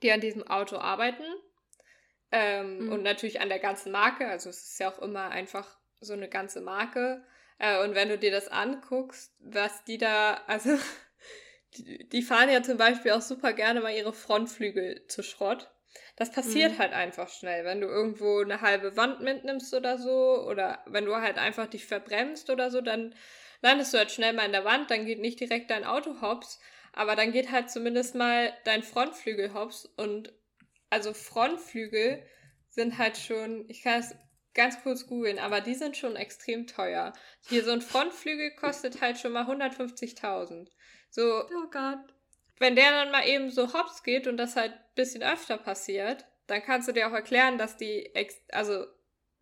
die 0.02 0.12
an 0.12 0.20
diesem 0.20 0.48
Auto 0.48 0.78
arbeiten. 0.78 1.24
Ähm, 2.32 2.86
mhm. 2.86 2.92
Und 2.94 3.04
natürlich 3.04 3.40
an 3.40 3.50
der 3.50 3.60
ganzen 3.60 3.92
Marke, 3.92 4.28
also 4.28 4.50
es 4.50 4.64
ist 4.64 4.80
ja 4.80 4.90
auch 4.90 4.98
immer 4.98 5.30
einfach 5.30 5.78
so 6.02 6.14
eine 6.14 6.28
ganze 6.28 6.62
Marke. 6.62 7.24
Äh, 7.60 7.84
und 7.84 7.94
wenn 7.94 8.10
du 8.10 8.18
dir 8.18 8.32
das 8.32 8.48
anguckst, 8.48 9.32
was 9.38 9.84
die 9.84 10.00
da, 10.00 10.42
also 10.48 10.72
die, 11.78 12.10
die, 12.10 12.24
fahren 12.24 12.50
ja 12.50 12.64
zum 12.64 12.78
Beispiel 12.78 13.12
auch 13.12 13.22
super 13.22 13.54
gerne 13.54 13.82
mal 13.82 13.94
ihre 13.94 14.14
Frontflügel 14.14 15.06
zu 15.06 15.22
Schrott. 15.22 15.70
Das 16.16 16.32
passiert 16.32 16.72
mhm. 16.72 16.80
halt 16.80 16.94
einfach 16.94 17.30
schnell, 17.30 17.64
wenn 17.64 17.80
du 17.80 17.86
irgendwo 17.86 18.40
eine 18.40 18.62
halbe 18.62 18.98
Wand 18.98 19.22
mitnimmst 19.22 19.72
oder 19.72 20.00
so, 20.00 20.48
oder 20.48 20.84
wenn 20.88 21.06
du 21.06 21.16
halt 21.16 21.38
einfach 21.38 21.68
dich 21.68 21.86
verbremst 21.86 22.50
oder 22.50 22.72
so, 22.72 22.82
dann 22.82 23.14
landest 23.62 23.94
du 23.94 23.98
halt 23.98 24.12
schnell 24.12 24.34
mal 24.34 24.46
in 24.46 24.52
der 24.52 24.66
Wand, 24.66 24.92
dann 24.92 25.06
geht 25.06 25.20
nicht 25.20 25.40
direkt 25.40 25.72
dein 25.72 25.86
Auto 25.86 26.22
hops, 26.22 26.60
aber 26.94 27.16
dann 27.16 27.32
geht 27.32 27.52
halt 27.52 27.70
zumindest 27.70 28.16
mal 28.16 28.54
dein 28.66 28.84
Frontflügel 28.84 29.54
hops 29.54 29.86
und 29.98 30.34
also 30.90 31.14
Frontflügel 31.14 32.24
sind 32.70 32.98
halt 32.98 33.18
schon, 33.18 33.66
ich 33.70 33.84
kann 33.84 34.00
es 34.00 34.16
ganz 34.54 34.82
kurz 34.82 35.08
googeln, 35.08 35.40
aber 35.40 35.62
die 35.62 35.76
sind 35.76 35.96
schon 35.96 36.16
extrem 36.16 36.68
teuer. 36.68 37.14
Hier 37.48 37.64
so 37.64 37.72
ein 37.72 37.82
Frontflügel 37.82 38.56
kostet 38.56 39.02
halt 39.02 39.18
schon 39.18 39.32
mal 39.32 39.46
150.000. 39.46 40.70
So. 41.10 41.44
Oh 41.46 41.70
Gott. 41.72 42.00
Wenn 42.58 42.76
der 42.76 42.92
dann 42.92 43.12
mal 43.12 43.28
eben 43.28 43.52
so 43.52 43.74
hops 43.74 44.04
geht 44.04 44.28
und 44.28 44.38
das 44.38 44.56
halt 44.56 44.74
ein 44.74 44.96
bisschen 44.96 45.24
öfter 45.24 45.58
passiert, 45.58 46.26
dann 46.48 46.62
kannst 46.62 46.88
du 46.88 46.92
dir 46.92 47.08
auch 47.08 47.14
erklären, 47.14 47.58
dass 47.58 47.78
die, 47.78 48.12
also 48.52 48.86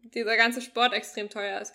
dieser 0.03 0.37
ganze 0.37 0.61
Sport 0.61 0.93
extrem 0.93 1.29
teuer 1.29 1.61
ist. 1.61 1.73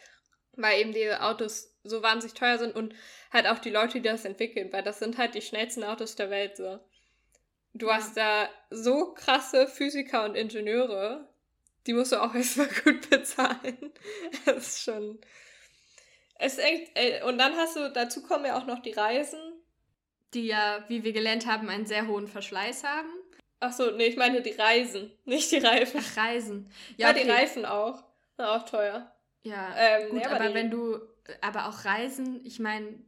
Weil 0.56 0.80
eben 0.80 0.92
die 0.92 1.10
Autos 1.12 1.74
so 1.84 2.02
wahnsinnig 2.02 2.34
teuer 2.34 2.58
sind 2.58 2.74
und 2.74 2.94
halt 3.32 3.46
auch 3.46 3.58
die 3.58 3.70
Leute, 3.70 3.94
die 3.94 4.08
das 4.08 4.24
entwickeln, 4.24 4.72
weil 4.72 4.82
das 4.82 4.98
sind 4.98 5.18
halt 5.18 5.34
die 5.34 5.42
schnellsten 5.42 5.84
Autos 5.84 6.16
der 6.16 6.30
Welt 6.30 6.56
so. 6.56 6.78
Du 7.74 7.88
ja. 7.88 7.94
hast 7.94 8.16
da 8.16 8.48
so 8.70 9.14
krasse 9.14 9.66
Physiker 9.66 10.24
und 10.24 10.34
Ingenieure, 10.34 11.28
die 11.86 11.94
musst 11.94 12.12
du 12.12 12.22
auch 12.22 12.34
erstmal 12.36 12.68
gut 12.84 13.08
bezahlen. 13.10 13.92
Das 14.44 14.68
ist 14.68 14.84
schon. 14.84 15.20
Es 16.38 16.54
ist 16.54 16.64
echt, 16.64 16.90
ey, 16.94 17.22
und 17.22 17.38
dann 17.38 17.56
hast 17.56 17.76
du, 17.76 17.90
dazu 17.90 18.22
kommen 18.22 18.46
ja 18.46 18.58
auch 18.58 18.66
noch 18.66 18.80
die 18.80 18.92
Reisen. 18.92 19.40
Die 20.34 20.46
ja, 20.46 20.84
wie 20.88 21.04
wir 21.04 21.12
gelernt 21.12 21.46
haben, 21.46 21.68
einen 21.68 21.86
sehr 21.86 22.06
hohen 22.06 22.26
Verschleiß 22.26 22.84
haben. 22.84 23.10
Ach 23.60 23.72
so, 23.72 23.90
nee, 23.92 24.06
ich 24.06 24.16
meine 24.16 24.42
die 24.42 24.50
Reisen, 24.50 25.12
nicht 25.24 25.52
die 25.52 25.58
Reifen. 25.58 26.02
Ach, 26.02 26.16
Reisen. 26.16 26.70
Ja, 26.96 27.08
ja 27.08 27.14
okay. 27.14 27.24
die 27.24 27.30
Reifen 27.30 27.64
auch. 27.64 28.02
Sind 28.36 28.46
auch 28.46 28.64
teuer. 28.64 29.14
Ja, 29.42 29.74
ähm, 29.76 30.10
gut, 30.10 30.18
nee, 30.18 30.24
aber, 30.26 30.36
aber 30.36 30.54
wenn 30.54 30.70
du, 30.70 31.00
aber 31.40 31.68
auch 31.68 31.84
Reisen, 31.84 32.44
ich 32.44 32.60
meine, 32.60 32.98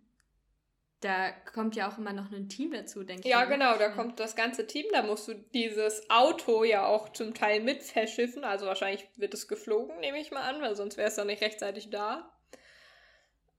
da 1.01 1.31
kommt 1.31 1.77
ja 1.77 1.91
auch 1.91 1.99
immer 1.99 2.13
noch 2.13 2.33
ein 2.33 2.49
Team 2.49 2.73
dazu, 2.73 3.05
denke 3.05 3.29
ich. 3.29 3.31
Ja, 3.31 3.45
genau, 3.45 3.77
da 3.77 3.91
kommt 3.91 4.19
das 4.19 4.37
ganze 4.37 4.67
Team, 4.67 4.87
da 4.93 5.03
musst 5.03 5.29
du 5.29 5.35
dieses 5.35 6.09
Auto 6.09 6.65
ja 6.65 6.87
auch 6.87 7.11
zum 7.11 7.35
Teil 7.35 7.61
mit 7.61 7.83
verschiffen, 7.83 8.45
also 8.45 8.67
wahrscheinlich 8.67 9.07
wird 9.17 9.35
es 9.35 9.47
geflogen, 9.47 10.01
nehme 10.01 10.19
ich 10.19 10.31
mal 10.31 10.43
an, 10.43 10.63
weil 10.63 10.75
sonst 10.75 10.97
wäre 10.97 11.09
es 11.09 11.17
doch 11.17 11.25
nicht 11.25 11.43
rechtzeitig 11.43 11.91
da. 11.91 12.31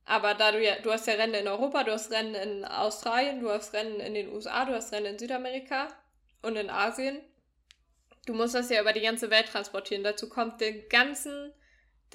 Aber 0.06 0.36
da 0.36 0.52
du 0.52 0.64
ja, 0.64 0.80
du 0.80 0.92
hast 0.92 1.08
ja 1.08 1.16
Rennen 1.16 1.34
in 1.34 1.48
Europa, 1.48 1.84
du 1.84 1.92
hast 1.92 2.12
Rennen 2.12 2.36
in 2.36 2.66
Australien, 2.66 3.42
du 3.42 3.50
hast 3.50 3.74
Rennen 3.74 4.00
in 4.00 4.14
den 4.14 4.30
USA, 4.30 4.66
du 4.66 4.74
hast 4.74 4.92
Rennen 4.94 5.14
in 5.14 5.20
Südamerika 5.20 5.88
und 6.44 6.56
in 6.56 6.70
Asien. 6.70 7.22
Du 8.28 8.34
musst 8.34 8.56
das 8.56 8.70
ja 8.70 8.82
über 8.82 8.94
die 8.94 9.02
ganze 9.02 9.30
Welt 9.30 9.48
transportieren. 9.48 10.04
Dazu 10.04 10.30
kommt 10.30 10.62
den 10.62 10.88
ganzen, 10.90 11.52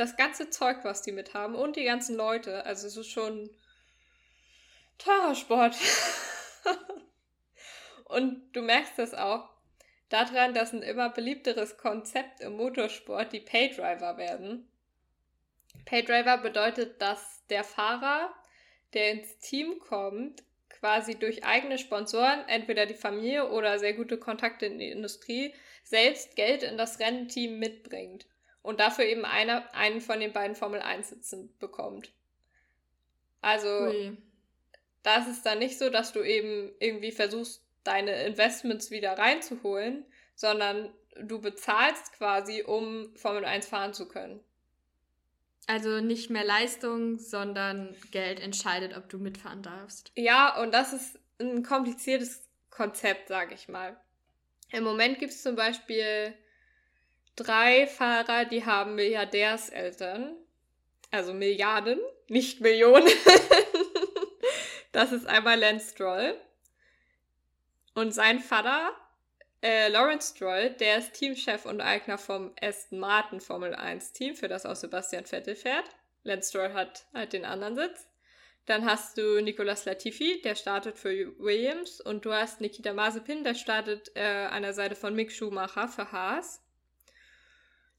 das 0.01 0.17
ganze 0.17 0.49
Zeug, 0.49 0.79
was 0.83 1.03
die 1.03 1.13
mit 1.13 1.35
haben 1.35 1.55
und 1.55 1.77
die 1.77 1.85
ganzen 1.85 2.17
Leute. 2.17 2.65
Also 2.65 2.87
es 2.87 2.97
ist 2.97 3.11
schon 3.11 3.51
teurer 4.97 5.35
Sport. 5.35 5.77
und 8.07 8.51
du 8.53 8.63
merkst 8.63 8.99
das 8.99 9.13
auch 9.13 9.51
daran, 10.09 10.55
dass 10.55 10.73
ein 10.73 10.81
immer 10.81 11.11
beliebteres 11.11 11.77
Konzept 11.77 12.41
im 12.41 12.57
Motorsport 12.57 13.35
die 13.35 13.41
Paydriver 13.41 14.17
werden. 14.17 14.71
Paydriver 15.85 16.39
bedeutet, 16.39 17.03
dass 17.03 17.45
der 17.51 17.63
Fahrer, 17.63 18.33
der 18.95 19.11
ins 19.13 19.39
Team 19.39 19.81
kommt, 19.81 20.43
quasi 20.71 21.17
durch 21.17 21.45
eigene 21.45 21.77
Sponsoren, 21.77 22.49
entweder 22.49 22.87
die 22.87 22.95
Familie 22.95 23.51
oder 23.51 23.79
sehr 23.79 23.93
gute 23.93 24.17
Kontakte 24.17 24.65
in 24.65 24.79
die 24.79 24.91
Industrie, 24.91 25.55
selbst 25.85 26.37
Geld 26.37 26.63
in 26.63 26.79
das 26.79 27.01
Rennteam 27.01 27.59
mitbringt 27.59 28.30
und 28.63 28.81
dafür 28.81 29.05
eben 29.05 29.25
einer, 29.25 29.75
einen 29.75 30.01
von 30.01 30.21
den 30.21 30.33
beiden 30.33 30.57
Formel 30.57 30.81
1 30.81 31.11
Sitzen 31.11 31.57
bekommt. 31.59 32.13
Also, 33.41 33.69
Ui. 33.69 34.17
da 35.03 35.17
ist 35.17 35.29
es 35.29 35.43
dann 35.43 35.59
nicht 35.59 35.79
so, 35.79 35.91
dass 35.91 36.13
du 36.13 36.23
eben 36.23 36.73
irgendwie 36.79 37.13
versuchst, 37.13 37.65
deine 37.85 38.25
Investments 38.25 38.91
wieder 38.91 39.17
reinzuholen, 39.17 40.05
sondern 40.35 40.93
du 41.23 41.41
bezahlst 41.41 42.13
quasi, 42.13 42.63
um 42.63 43.15
Formel 43.17 43.45
1 43.45 43.67
fahren 43.67 43.95
zu 43.95 44.09
können. 44.09 44.41
Also 45.67 46.01
nicht 46.01 46.31
mehr 46.31 46.45
Leistung, 46.45 47.19
sondern 47.19 47.97
Geld 48.11 48.41
entscheidet, 48.41 48.97
ob 48.97 49.09
du 49.09 49.19
mitfahren 49.19 49.63
darfst. 49.63 50.11
Ja, 50.17 50.61
und 50.61 50.73
das 50.73 50.93
ist 50.93 51.19
ein 51.39 51.63
kompliziertes 51.63 52.49
Konzept, 52.71 53.29
sage 53.29 53.55
ich 53.55 53.69
mal. 53.69 53.99
Im 54.73 54.85
Moment 54.85 55.19
gibt 55.19 55.33
es 55.33 55.43
zum 55.43 55.57
Beispiel 55.57 56.35
drei 57.43 57.87
Fahrer, 57.87 58.45
die 58.45 58.65
haben 58.65 58.95
Milliardärseltern. 58.95 60.37
Also 61.11 61.35
Milliarden, 61.35 61.99
nicht 62.29 62.61
Millionen. 62.61 63.09
das 64.93 65.13
ist 65.13 65.27
einmal 65.27 65.59
Lance 65.59 65.91
Stroll. 65.91 66.37
Und 67.95 68.13
sein 68.13 68.39
Vater 68.39 68.93
äh, 69.63 69.89
Lawrence 69.89 70.35
Stroll, 70.35 70.71
der 70.71 70.99
ist 70.99 71.15
Teamchef 71.15 71.67
und 71.67 71.81
Eigner 71.81 72.19
vom 72.19 72.55
Aston 72.61 72.99
Martin 72.99 73.41
Formel 73.41 73.75
1 73.75 74.13
Team, 74.13 74.37
für 74.37 74.49
das 74.49 74.65
auch 74.65 74.77
Sebastian 74.77 75.27
Vettel 75.27 75.57
fährt. 75.57 75.85
Lance 76.23 76.51
Stroll 76.51 76.73
hat 76.73 77.07
halt 77.13 77.33
den 77.33 77.45
anderen 77.45 77.75
Sitz. 77.75 78.07
Dann 78.67 78.85
hast 78.85 79.19
du 79.19 79.41
Nicolas 79.41 79.85
Latifi, 79.85 80.41
der 80.43 80.55
startet 80.55 80.99
für 80.99 81.11
Williams. 81.39 82.01
Und 82.01 82.25
du 82.25 82.33
hast 82.33 82.61
Nikita 82.61 82.93
Mazepin, 82.93 83.43
der 83.43 83.55
startet 83.55 84.13
äh, 84.15 84.47
an 84.51 84.63
der 84.63 84.75
Seite 84.75 84.95
von 84.95 85.15
Mick 85.15 85.33
Schumacher 85.33 85.89
für 85.89 86.13
Haas. 86.13 86.63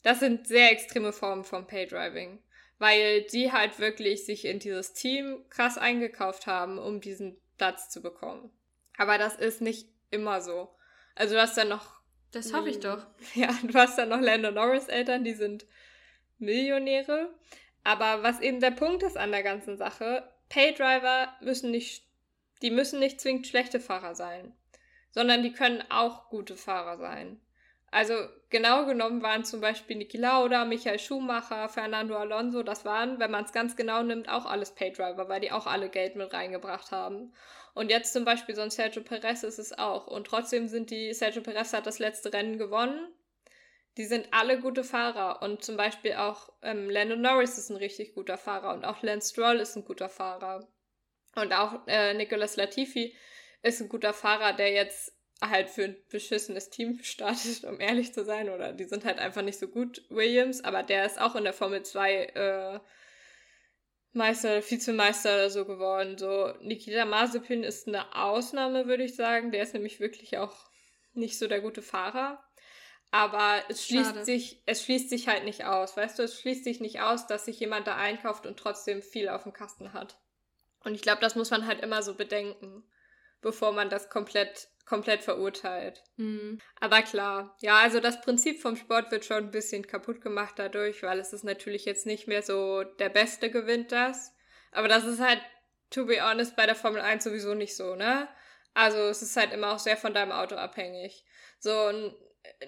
Das 0.04 0.20
sind 0.20 0.48
sehr 0.48 0.72
extreme 0.72 1.14
Formen 1.14 1.44
vom 1.44 1.68
Paydriving, 1.68 2.42
weil 2.80 3.24
die 3.24 3.52
halt 3.52 3.80
wirklich 3.80 4.26
sich 4.26 4.46
in 4.46 4.60
dieses 4.60 4.94
Team 4.94 5.46
krass 5.50 5.78
eingekauft 5.78 6.48
haben, 6.48 6.80
um 6.80 7.02
diesen 7.02 7.40
Platz 7.58 7.90
zu 7.90 8.02
bekommen. 8.02 8.52
Aber 8.98 9.18
das 9.18 9.36
ist 9.36 9.62
nicht 9.62 9.88
immer 10.10 10.42
so. 10.42 10.70
Also 11.16 11.36
du 11.36 11.42
hast 11.42 11.58
dann 11.58 11.70
noch. 11.70 12.02
Das 12.32 12.54
hoffe 12.54 12.70
ich 12.70 12.80
doch. 12.80 13.06
Ja, 13.36 13.50
du 13.64 13.74
hast 13.74 13.98
dann 13.98 14.10
noch 14.10 14.22
Lando 14.22 14.52
Norris 14.52 14.88
Eltern, 14.88 15.24
die 15.24 15.34
sind 15.34 15.66
Millionäre. 16.38 17.34
Aber 17.84 18.24
was 18.24 18.40
eben 18.40 18.60
der 18.60 18.72
Punkt 18.72 19.04
ist 19.04 19.18
an 19.18 19.32
der 19.32 19.44
ganzen 19.44 19.78
Sache, 19.78 20.30
Paydriver 20.50 21.34
müssen 21.42 21.72
nicht, 21.72 22.06
die 22.62 22.72
müssen 22.72 23.00
nicht 23.00 23.20
zwingend 23.20 23.48
schlechte 23.48 23.80
Fahrer 23.80 24.16
sein, 24.16 24.54
sondern 25.12 25.44
die 25.44 25.54
können 25.54 25.84
auch 25.90 26.30
gute 26.30 26.56
Fahrer 26.56 26.98
sein. 26.98 27.40
Also 27.92 28.14
genau 28.50 28.86
genommen 28.86 29.22
waren 29.22 29.44
zum 29.44 29.60
Beispiel 29.60 29.98
Niki 29.98 30.18
Lauda, 30.18 30.64
Michael 30.64 30.98
Schumacher, 30.98 31.68
Fernando 31.68 32.16
Alonso, 32.16 32.64
das 32.64 32.86
waren, 32.86 33.20
wenn 33.20 33.32
man 33.32 33.44
es 33.44 33.52
ganz 33.52 33.76
genau 33.76 34.02
nimmt, 34.02 34.30
auch 34.30 34.46
alles 34.46 34.74
Paydriver, 34.74 35.28
weil 35.28 35.42
die 35.42 35.52
auch 35.52 35.68
alle 35.68 35.90
Geld 35.90 36.16
mit 36.16 36.34
reingebracht 36.34 36.92
haben. 36.92 37.34
Und 37.74 37.90
jetzt 37.90 38.14
zum 38.14 38.26
Beispiel 38.26 38.56
so 38.56 38.62
ein 38.62 38.70
Sergio 38.70 39.04
Perez 39.04 39.44
ist 39.44 39.60
es 39.60 39.78
auch. 39.78 40.08
Und 40.08 40.28
trotzdem 40.28 40.68
sind 40.68 40.90
die, 40.90 41.14
Sergio 41.14 41.42
Perez 41.42 41.74
hat 41.74 41.86
das 41.86 42.00
letzte 42.00 42.34
Rennen 42.34 42.58
gewonnen. 42.58 43.14
Die 43.98 44.06
sind 44.06 44.28
alle 44.32 44.60
gute 44.60 44.84
Fahrer. 44.84 45.42
Und 45.42 45.64
zum 45.64 45.78
Beispiel 45.78 46.14
auch 46.14 46.50
ähm, 46.62 46.90
Lando 46.90 47.16
Norris 47.16 47.58
ist 47.58 47.70
ein 47.70 47.78
richtig 47.78 48.14
guter 48.14 48.38
Fahrer. 48.38 48.74
Und 48.74 48.86
auch 48.86 49.02
Lance 49.04 49.32
Stroll 49.32 49.58
ist 49.58 49.76
ein 49.76 49.86
guter 49.86 50.10
Fahrer. 50.10 50.68
Und 51.36 51.54
auch 51.54 51.88
äh, 51.88 52.14
Nicolas 52.14 52.58
Latifi 52.58 53.16
ist 53.64 53.82
ein 53.82 53.90
guter 53.90 54.14
Fahrer, 54.14 54.54
der 54.54 54.72
jetzt 54.72 55.14
halt 55.42 55.70
für 55.70 55.86
ein 55.86 55.98
beschissenes 56.10 56.70
Team 56.70 57.00
startet, 57.04 57.64
um 57.64 57.80
ehrlich 57.80 58.14
zu 58.14 58.24
sein. 58.24 58.50
Oder 58.50 58.74
die 58.74 58.86
sind 58.86 59.06
halt 59.06 59.20
einfach 59.20 59.42
nicht 59.42 59.60
so 59.60 59.68
gut, 59.68 60.04
Williams. 60.10 60.64
Aber 60.64 60.84
der 60.84 61.06
ist 61.06 61.20
auch 61.20 61.36
in 61.36 61.44
der 61.44 61.54
Formel 61.54 61.84
2 61.84 62.24
äh, 62.26 62.80
Meister, 64.14 64.62
Vizemeister 64.62 65.34
oder 65.36 65.50
so 65.50 65.66
geworden. 65.66 66.18
So, 66.18 66.54
Nikita 66.62 67.06
Mazepin 67.06 67.64
ist 67.64 67.88
eine 67.88 68.16
Ausnahme, 68.16 68.88
würde 68.88 69.04
ich 69.04 69.16
sagen. 69.16 69.52
Der 69.52 69.64
ist 69.64 69.74
nämlich 69.74 70.00
wirklich 70.00 70.38
auch 70.38 70.70
nicht 71.14 71.38
so 71.38 71.48
der 71.48 71.62
gute 71.62 71.82
Fahrer. 71.82 72.44
Aber 73.10 73.62
es 73.68 73.86
schließt 73.86 74.26
sich, 74.26 74.64
es 74.66 74.84
schließt 74.84 75.10
sich 75.10 75.28
halt 75.28 75.44
nicht 75.44 75.66
aus. 75.66 75.98
Weißt 75.98 76.18
du, 76.18 76.24
es 76.24 76.40
schließt 76.40 76.64
sich 76.64 76.80
nicht 76.80 77.02
aus, 77.02 77.28
dass 77.28 77.46
sich 77.46 77.60
jemand 77.60 77.88
da 77.88 77.98
einkauft 77.98 78.46
und 78.46 78.58
trotzdem 78.58 79.02
viel 79.02 79.28
auf 79.28 79.44
dem 79.44 79.52
Kasten 79.52 79.92
hat. 79.92 80.18
Und 80.84 80.96
ich 80.96 81.02
glaube, 81.02 81.22
das 81.22 81.36
muss 81.36 81.52
man 81.52 81.68
halt 81.68 81.82
immer 81.82 82.04
so 82.04 82.16
bedenken, 82.16 82.84
bevor 83.42 83.74
man 83.74 83.90
das 83.90 84.10
komplett 84.10 84.70
komplett 84.92 85.24
verurteilt. 85.24 86.04
Mhm. 86.18 86.60
Aber 86.82 87.02
klar, 87.02 87.56
ja, 87.62 87.78
also 87.78 88.02
das 88.02 88.20
Prinzip 88.20 88.62
vom 88.62 88.76
Sport 88.76 89.10
wird 89.10 89.24
schon 89.24 89.38
ein 89.38 89.52
bisschen 89.52 89.88
kaputt 89.88 90.20
gemacht 90.20 90.56
dadurch, 90.58 91.02
weil 91.02 91.18
es 91.18 91.32
ist 91.32 91.46
natürlich 91.46 91.86
jetzt 91.86 92.06
nicht 92.06 92.28
mehr 92.28 92.44
so, 92.44 92.84
der 92.84 93.08
Beste 93.08 93.50
gewinnt 93.50 93.94
das. 93.94 94.36
Aber 94.74 94.90
das 94.90 95.06
ist 95.06 95.22
halt, 95.22 95.40
to 95.92 96.06
be 96.06 96.22
honest, 96.22 96.58
bei 96.58 96.66
der 96.66 96.76
Formel 96.76 97.00
1 97.00 97.24
sowieso 97.24 97.54
nicht 97.54 97.74
so, 97.78 97.96
ne? 97.96 98.28
Also 98.74 98.98
es 98.98 99.22
ist 99.22 99.38
halt 99.38 99.54
immer 99.54 99.72
auch 99.72 99.80
sehr 99.80 99.96
von 99.96 100.14
deinem 100.14 100.34
Auto 100.34 100.56
abhängig. 100.56 101.24
So, 101.58 101.72
ein 101.72 102.14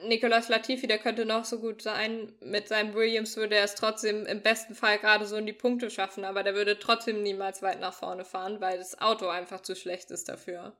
Nicolas 0.04 0.48
Latifi, 0.48 0.88
der 0.88 1.00
könnte 1.00 1.26
noch 1.26 1.44
so 1.44 1.60
gut 1.60 1.82
sein. 1.82 2.34
Mit 2.40 2.70
seinem 2.70 2.94
Williams 2.94 3.36
würde 3.36 3.58
er 3.58 3.66
es 3.66 3.76
trotzdem 3.76 4.26
im 4.28 4.42
besten 4.42 4.76
Fall 4.76 4.98
gerade 4.98 5.26
so 5.26 5.36
in 5.36 5.46
die 5.46 5.52
Punkte 5.52 5.90
schaffen, 5.90 6.24
aber 6.24 6.44
der 6.44 6.56
würde 6.56 6.80
trotzdem 6.80 7.22
niemals 7.22 7.62
weit 7.62 7.82
nach 7.82 7.94
vorne 7.94 8.24
fahren, 8.24 8.62
weil 8.62 8.78
das 8.78 9.02
Auto 9.02 9.28
einfach 9.28 9.60
zu 9.60 9.76
schlecht 9.76 10.10
ist 10.10 10.30
dafür. 10.30 10.78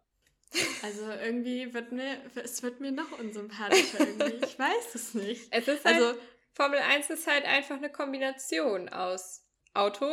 Also 0.82 1.10
irgendwie 1.10 1.74
wird 1.74 1.92
mir, 1.92 2.18
es 2.36 2.62
wird 2.62 2.80
mir 2.80 2.92
noch 2.92 3.18
unsympathischer 3.20 4.00
irgendwie. 4.00 4.46
Ich 4.46 4.60
weiß 4.60 4.96
es 4.96 5.14
nicht. 5.14 5.48
Es 5.52 5.68
ist 5.68 5.86
halt, 5.86 5.96
also 5.96 6.20
Formel 6.54 6.80
1 6.80 7.10
ist 7.10 7.28
halt 7.28 7.46
einfach 7.46 7.78
eine 7.78 7.92
Kombination 7.92 8.90
aus 8.90 9.46
Auto 9.74 10.08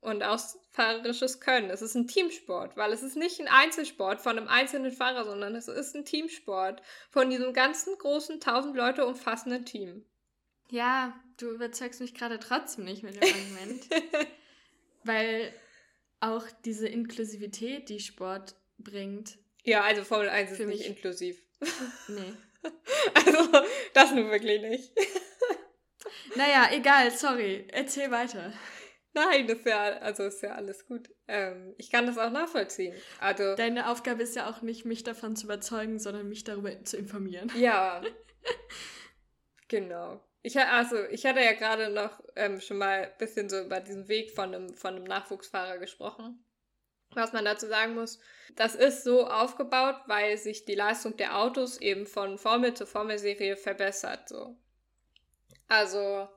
und 0.00 0.22
aus 0.22 0.58
fahrerisches 0.70 1.40
Können. 1.40 1.70
Es 1.70 1.82
ist 1.82 1.94
ein 1.94 2.06
Teamsport, 2.06 2.76
weil 2.76 2.92
es 2.92 3.02
ist 3.02 3.16
nicht 3.16 3.40
ein 3.40 3.48
Einzelsport 3.48 4.20
von 4.20 4.36
einem 4.36 4.48
einzelnen 4.48 4.92
Fahrer, 4.92 5.24
sondern 5.24 5.54
es 5.54 5.68
ist 5.68 5.94
ein 5.94 6.04
Teamsport 6.04 6.82
von 7.10 7.30
diesem 7.30 7.52
ganzen 7.52 7.96
großen, 7.98 8.40
tausend 8.40 8.76
Leute 8.76 9.06
umfassenden 9.06 9.64
Team. 9.64 10.04
Ja, 10.70 11.14
du 11.36 11.50
überzeugst 11.50 12.00
mich 12.00 12.14
gerade 12.14 12.38
trotzdem 12.38 12.84
nicht 12.84 13.02
mit 13.02 13.14
dem 13.16 13.22
Argument. 13.32 13.88
weil 15.04 15.52
auch 16.20 16.46
diese 16.64 16.88
Inklusivität, 16.88 17.88
die 17.88 18.00
Sport 18.00 18.54
bringt, 18.78 19.38
ja, 19.64 19.82
also 19.82 20.04
Formel 20.04 20.28
1 20.28 20.50
ist 20.52 20.56
Für 20.58 20.66
nicht 20.66 20.78
mich. 20.80 20.88
inklusiv. 20.88 21.42
Nee. 22.08 22.34
also, 23.14 23.48
das 23.92 24.12
nur 24.12 24.30
wirklich 24.30 24.60
nicht. 24.62 24.92
Naja, 26.36 26.68
egal, 26.72 27.10
sorry. 27.10 27.66
Erzähl 27.72 28.10
weiter. 28.10 28.52
Nein, 29.12 29.46
das 29.46 29.58
ist 29.58 29.66
ja, 29.66 29.82
also 29.98 30.22
ist 30.24 30.42
ja 30.42 30.54
alles 30.54 30.86
gut. 30.86 31.10
Ähm, 31.28 31.74
ich 31.76 31.90
kann 31.90 32.06
das 32.06 32.16
auch 32.18 32.30
nachvollziehen. 32.30 32.94
Also, 33.20 33.54
Deine 33.56 33.88
Aufgabe 33.90 34.22
ist 34.22 34.34
ja 34.34 34.48
auch 34.50 34.62
nicht, 34.62 34.84
mich 34.84 35.02
davon 35.04 35.36
zu 35.36 35.44
überzeugen, 35.44 35.98
sondern 35.98 36.28
mich 36.28 36.44
darüber 36.44 36.82
zu 36.84 36.96
informieren. 36.96 37.50
Ja. 37.56 38.02
genau. 39.68 40.20
Ich, 40.42 40.56
ha- 40.56 40.76
also, 40.76 40.96
ich 41.10 41.24
hatte 41.26 41.40
ja 41.40 41.52
gerade 41.52 41.90
noch 41.90 42.20
ähm, 42.36 42.60
schon 42.60 42.78
mal 42.78 43.04
ein 43.04 43.18
bisschen 43.18 43.48
so 43.48 43.60
über 43.60 43.80
diesen 43.80 44.08
Weg 44.08 44.32
von 44.32 44.54
einem, 44.54 44.74
von 44.74 44.94
einem 44.96 45.04
Nachwuchsfahrer 45.04 45.78
gesprochen. 45.78 46.44
Was 47.14 47.32
man 47.32 47.44
dazu 47.44 47.66
sagen 47.66 47.94
muss, 47.94 48.18
das 48.56 48.74
ist 48.74 49.04
so 49.04 49.26
aufgebaut, 49.26 49.96
weil 50.06 50.36
sich 50.36 50.64
die 50.64 50.74
Leistung 50.74 51.16
der 51.16 51.38
Autos 51.38 51.80
eben 51.80 52.06
von 52.06 52.38
Formel 52.38 52.74
zu 52.74 52.86
Formelserie 52.86 53.56
verbessert. 53.56 54.28
So. 54.28 54.56
Also, 55.68 56.28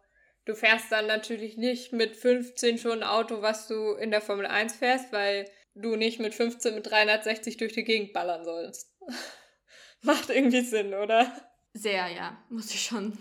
du 0.45 0.55
fährst 0.55 0.91
dann 0.91 1.07
natürlich 1.07 1.57
nicht 1.57 1.93
mit 1.93 2.15
15 2.15 2.77
schon 2.77 3.03
ein 3.03 3.03
Auto, 3.03 3.41
was 3.41 3.67
du 3.67 3.93
in 3.93 4.11
der 4.11 4.21
Formel 4.21 4.45
1 4.45 4.75
fährst, 4.75 5.11
weil 5.11 5.49
du 5.75 5.95
nicht 5.95 6.19
mit 6.19 6.33
15 6.33 6.75
mit 6.75 6.89
360 6.89 7.57
durch 7.57 7.73
die 7.73 7.83
Gegend 7.83 8.13
ballern 8.13 8.45
sollst. 8.45 8.93
Macht 10.01 10.29
irgendwie 10.29 10.61
Sinn, 10.61 10.93
oder? 10.93 11.31
Sehr, 11.73 12.07
ja, 12.07 12.41
muss 12.49 12.73
ich 12.73 12.81
schon 12.81 13.17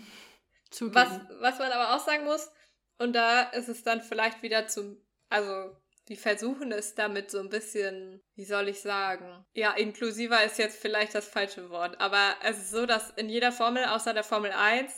zugeben. 0.71 0.95
Was, 0.95 1.09
was 1.41 1.59
man 1.59 1.73
aber 1.73 1.97
auch 1.97 2.05
sagen 2.05 2.25
muss, 2.25 2.51
und 2.99 3.15
da 3.15 3.43
ist 3.43 3.69
es 3.69 3.83
dann 3.83 4.03
vielleicht 4.03 4.43
wieder 4.43 4.69
zum, 4.69 4.97
also 5.29 5.77
die 6.09 6.17
versuchen 6.17 6.71
es 6.73 6.95
damit 6.95 7.31
so 7.31 7.39
ein 7.41 7.49
bisschen, 7.49 8.23
wie 8.35 8.45
soll 8.45 8.69
ich 8.69 8.83
sagen? 8.83 9.45
Ja, 9.55 9.73
inklusiver 9.73 10.45
ist 10.45 10.59
jetzt 10.59 10.81
vielleicht 10.81 11.15
das 11.15 11.29
falsche 11.29 11.71
Wort, 11.71 12.01
aber 12.01 12.35
es 12.43 12.59
ist 12.59 12.71
so, 12.71 12.85
dass 12.87 13.11
in 13.13 13.29
jeder 13.29 13.53
Formel, 13.53 13.85
außer 13.85 14.13
der 14.13 14.25
Formel 14.25 14.53
1, 14.53 14.93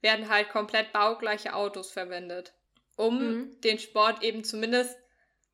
werden 0.00 0.28
halt 0.28 0.48
komplett 0.50 0.92
baugleiche 0.92 1.54
Autos 1.54 1.90
verwendet, 1.90 2.54
um 2.96 3.18
Mhm. 3.18 3.60
den 3.60 3.78
Sport 3.78 4.22
eben 4.22 4.44
zumindest 4.44 4.96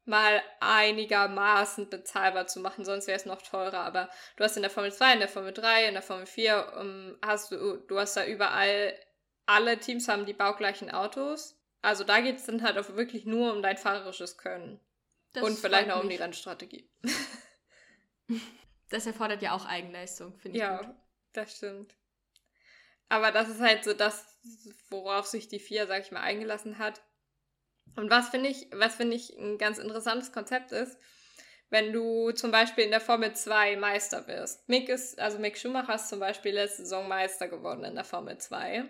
mal 0.04 0.42
einigermaßen 0.60 1.90
bezahlbar 1.90 2.46
zu 2.46 2.60
machen, 2.60 2.84
sonst 2.84 3.06
wäre 3.06 3.16
es 3.18 3.26
noch 3.26 3.42
teurer. 3.42 3.80
Aber 3.80 4.08
du 4.36 4.44
hast 4.44 4.56
in 4.56 4.62
der 4.62 4.70
Formel 4.70 4.92
2, 4.92 5.12
in 5.12 5.18
der 5.18 5.28
Formel 5.28 5.52
3, 5.52 5.86
in 5.86 5.94
der 5.94 6.02
Formel 6.02 6.26
4, 6.26 6.72
um, 6.80 7.18
hast 7.22 7.52
du, 7.52 7.76
du 7.76 7.98
hast 7.98 8.16
da 8.16 8.24
überall, 8.24 8.98
alle 9.46 9.78
Teams 9.78 10.08
haben 10.08 10.24
die 10.26 10.32
baugleichen 10.32 10.90
Autos. 10.90 11.58
Also 11.82 12.04
da 12.04 12.20
geht 12.20 12.36
es 12.36 12.46
dann 12.46 12.62
halt 12.62 12.78
auch 12.78 12.96
wirklich 12.96 13.24
nur 13.26 13.52
um 13.52 13.62
dein 13.62 13.76
fahrerisches 13.76 14.38
Können. 14.38 14.80
Das 15.32 15.42
Und 15.44 15.58
vielleicht 15.58 15.88
noch 15.88 16.02
um 16.02 16.08
die. 16.08 16.16
Rennstrategie. 16.16 16.88
Das 18.90 19.06
erfordert 19.06 19.42
ja 19.42 19.52
auch 19.54 19.66
Eigenleistung, 19.66 20.38
finde 20.38 20.56
ich 20.58 20.62
Ja, 20.62 20.82
gut. 20.82 20.94
das 21.34 21.56
stimmt. 21.56 21.94
Aber 23.10 23.32
das 23.32 23.48
ist 23.48 23.60
halt 23.60 23.84
so 23.84 23.92
das, 23.94 24.38
worauf 24.90 25.26
sich 25.26 25.48
die 25.48 25.58
vier, 25.60 25.86
sag 25.86 26.02
ich 26.02 26.10
mal, 26.10 26.20
eingelassen 26.22 26.78
hat. 26.78 27.02
Und 27.96 28.10
was 28.10 28.28
finde 28.30 28.48
ich, 28.50 28.68
was 28.72 28.94
finde 28.94 29.16
ich 29.16 29.36
ein 29.38 29.58
ganz 29.58 29.78
interessantes 29.78 30.32
Konzept 30.32 30.72
ist, 30.72 30.98
wenn 31.70 31.92
du 31.92 32.30
zum 32.32 32.50
Beispiel 32.50 32.84
in 32.84 32.90
der 32.90 33.00
Formel 33.00 33.34
2 33.34 33.76
Meister 33.76 34.26
wirst. 34.26 34.66
Mick 34.68 34.88
ist, 34.88 35.18
also 35.18 35.38
Mick 35.38 35.58
Schumacher 35.58 35.94
ist 35.96 36.08
zum 36.08 36.20
Beispiel 36.20 36.52
letzte 36.54 36.82
Saison 36.82 37.08
Meister 37.08 37.48
geworden 37.48 37.84
in 37.84 37.94
der 37.94 38.04
Formel 38.04 38.38
2. 38.38 38.84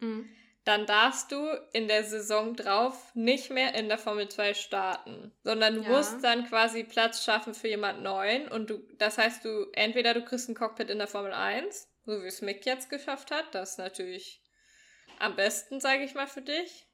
Mhm. 0.00 0.28
Dann 0.64 0.86
darfst 0.86 1.32
du 1.32 1.44
in 1.72 1.88
der 1.88 2.04
Saison 2.04 2.54
drauf 2.54 3.12
nicht 3.14 3.50
mehr 3.50 3.74
in 3.74 3.88
der 3.88 3.98
Formel 3.98 4.28
2 4.28 4.54
starten, 4.54 5.32
sondern 5.42 5.74
du 5.74 5.82
Ja. 5.82 5.88
musst 5.88 6.22
dann 6.22 6.46
quasi 6.46 6.84
Platz 6.84 7.24
schaffen 7.24 7.52
für 7.54 7.66
jemand 7.68 8.02
Neuen 8.02 8.46
und 8.48 8.70
du, 8.70 8.78
das 8.98 9.18
heißt, 9.18 9.44
du, 9.44 9.66
entweder 9.72 10.14
du 10.14 10.24
kriegst 10.24 10.48
ein 10.48 10.54
Cockpit 10.54 10.88
in 10.88 10.98
der 10.98 11.08
Formel 11.08 11.32
1, 11.32 11.88
so 12.06 12.22
wie 12.22 12.26
es 12.28 12.42
Mick 12.42 12.64
jetzt 12.64 12.90
geschafft 12.90 13.32
hat, 13.32 13.54
das 13.54 13.72
ist 13.72 13.78
natürlich 13.78 14.40
am 15.18 15.34
besten, 15.34 15.80
sage 15.80 16.04
ich 16.04 16.14
mal, 16.14 16.28
für 16.28 16.42
dich. 16.42 16.86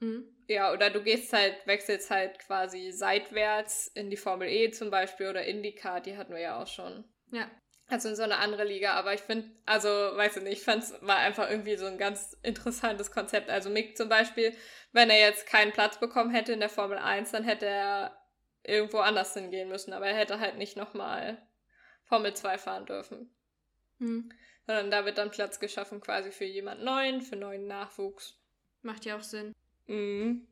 Mhm. 0.00 0.24
Ja, 0.48 0.72
oder 0.72 0.90
du 0.90 1.02
gehst 1.02 1.32
halt, 1.32 1.66
wechselst 1.66 2.10
halt 2.10 2.38
quasi 2.38 2.92
seitwärts 2.92 3.88
in 3.88 4.10
die 4.10 4.16
Formel 4.16 4.48
E 4.48 4.70
zum 4.70 4.90
Beispiel 4.90 5.28
oder 5.28 5.44
IndyCar, 5.44 6.00
die 6.00 6.16
hatten 6.16 6.32
wir 6.32 6.40
ja 6.40 6.62
auch 6.62 6.66
schon. 6.66 7.04
Ja. 7.32 7.50
Also 7.88 8.08
in 8.08 8.16
so 8.16 8.24
eine 8.24 8.38
andere 8.38 8.64
Liga, 8.64 8.94
aber 8.94 9.14
ich 9.14 9.20
finde, 9.20 9.48
also, 9.64 9.88
weiß 9.88 10.38
ich 10.38 10.42
nicht, 10.42 10.58
ich 10.58 10.64
fand 10.64 10.82
es 10.82 10.94
war 11.02 11.18
einfach 11.18 11.48
irgendwie 11.48 11.76
so 11.76 11.86
ein 11.86 11.98
ganz 11.98 12.36
interessantes 12.42 13.12
Konzept. 13.12 13.48
Also 13.48 13.70
Mick 13.70 13.96
zum 13.96 14.08
Beispiel, 14.08 14.56
wenn 14.92 15.08
er 15.08 15.20
jetzt 15.20 15.46
keinen 15.46 15.72
Platz 15.72 16.00
bekommen 16.00 16.30
hätte 16.30 16.52
in 16.52 16.58
der 16.60 16.68
Formel 16.68 16.98
1, 16.98 17.30
dann 17.30 17.44
hätte 17.44 17.66
er 17.66 18.16
irgendwo 18.64 18.98
anders 18.98 19.34
hingehen 19.34 19.68
müssen, 19.68 19.92
aber 19.92 20.06
er 20.06 20.16
hätte 20.16 20.40
halt 20.40 20.58
nicht 20.58 20.76
nochmal 20.76 21.40
Formel 22.04 22.34
2 22.34 22.58
fahren 22.58 22.86
dürfen. 22.86 23.30
Mhm. 23.98 24.30
Sondern 24.66 24.90
da 24.90 25.04
wird 25.04 25.18
dann 25.18 25.30
Platz 25.30 25.60
geschaffen 25.60 26.00
quasi 26.00 26.32
für 26.32 26.44
jemand 26.44 26.82
Neuen, 26.82 27.22
für 27.22 27.36
neuen 27.36 27.68
Nachwuchs. 27.68 28.40
Macht 28.82 29.04
ja 29.04 29.16
auch 29.16 29.22
Sinn. 29.22 29.54
Mhm. 29.86 30.48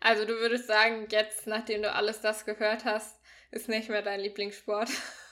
Also 0.00 0.24
du 0.24 0.34
würdest 0.34 0.66
sagen, 0.66 1.06
jetzt, 1.10 1.46
nachdem 1.46 1.82
du 1.82 1.92
alles 1.92 2.20
das 2.20 2.44
gehört 2.44 2.84
hast, 2.84 3.20
ist 3.52 3.68
nicht 3.68 3.88
mehr 3.88 4.02
dein 4.02 4.20
Lieblingssport. 4.20 4.90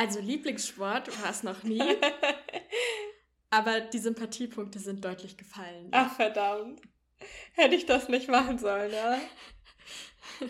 Also 0.00 0.18
Lieblingssport 0.18 1.22
war 1.22 1.30
es 1.30 1.42
noch 1.42 1.62
nie, 1.62 1.82
aber 3.50 3.82
die 3.82 3.98
Sympathiepunkte 3.98 4.78
sind 4.78 5.04
deutlich 5.04 5.36
gefallen. 5.36 5.88
Ach 5.90 6.16
verdammt. 6.16 6.80
Hätte 7.52 7.74
ich 7.74 7.84
das 7.84 8.08
nicht 8.08 8.26
machen 8.30 8.58
sollen, 8.58 8.90
ja? 8.90 9.20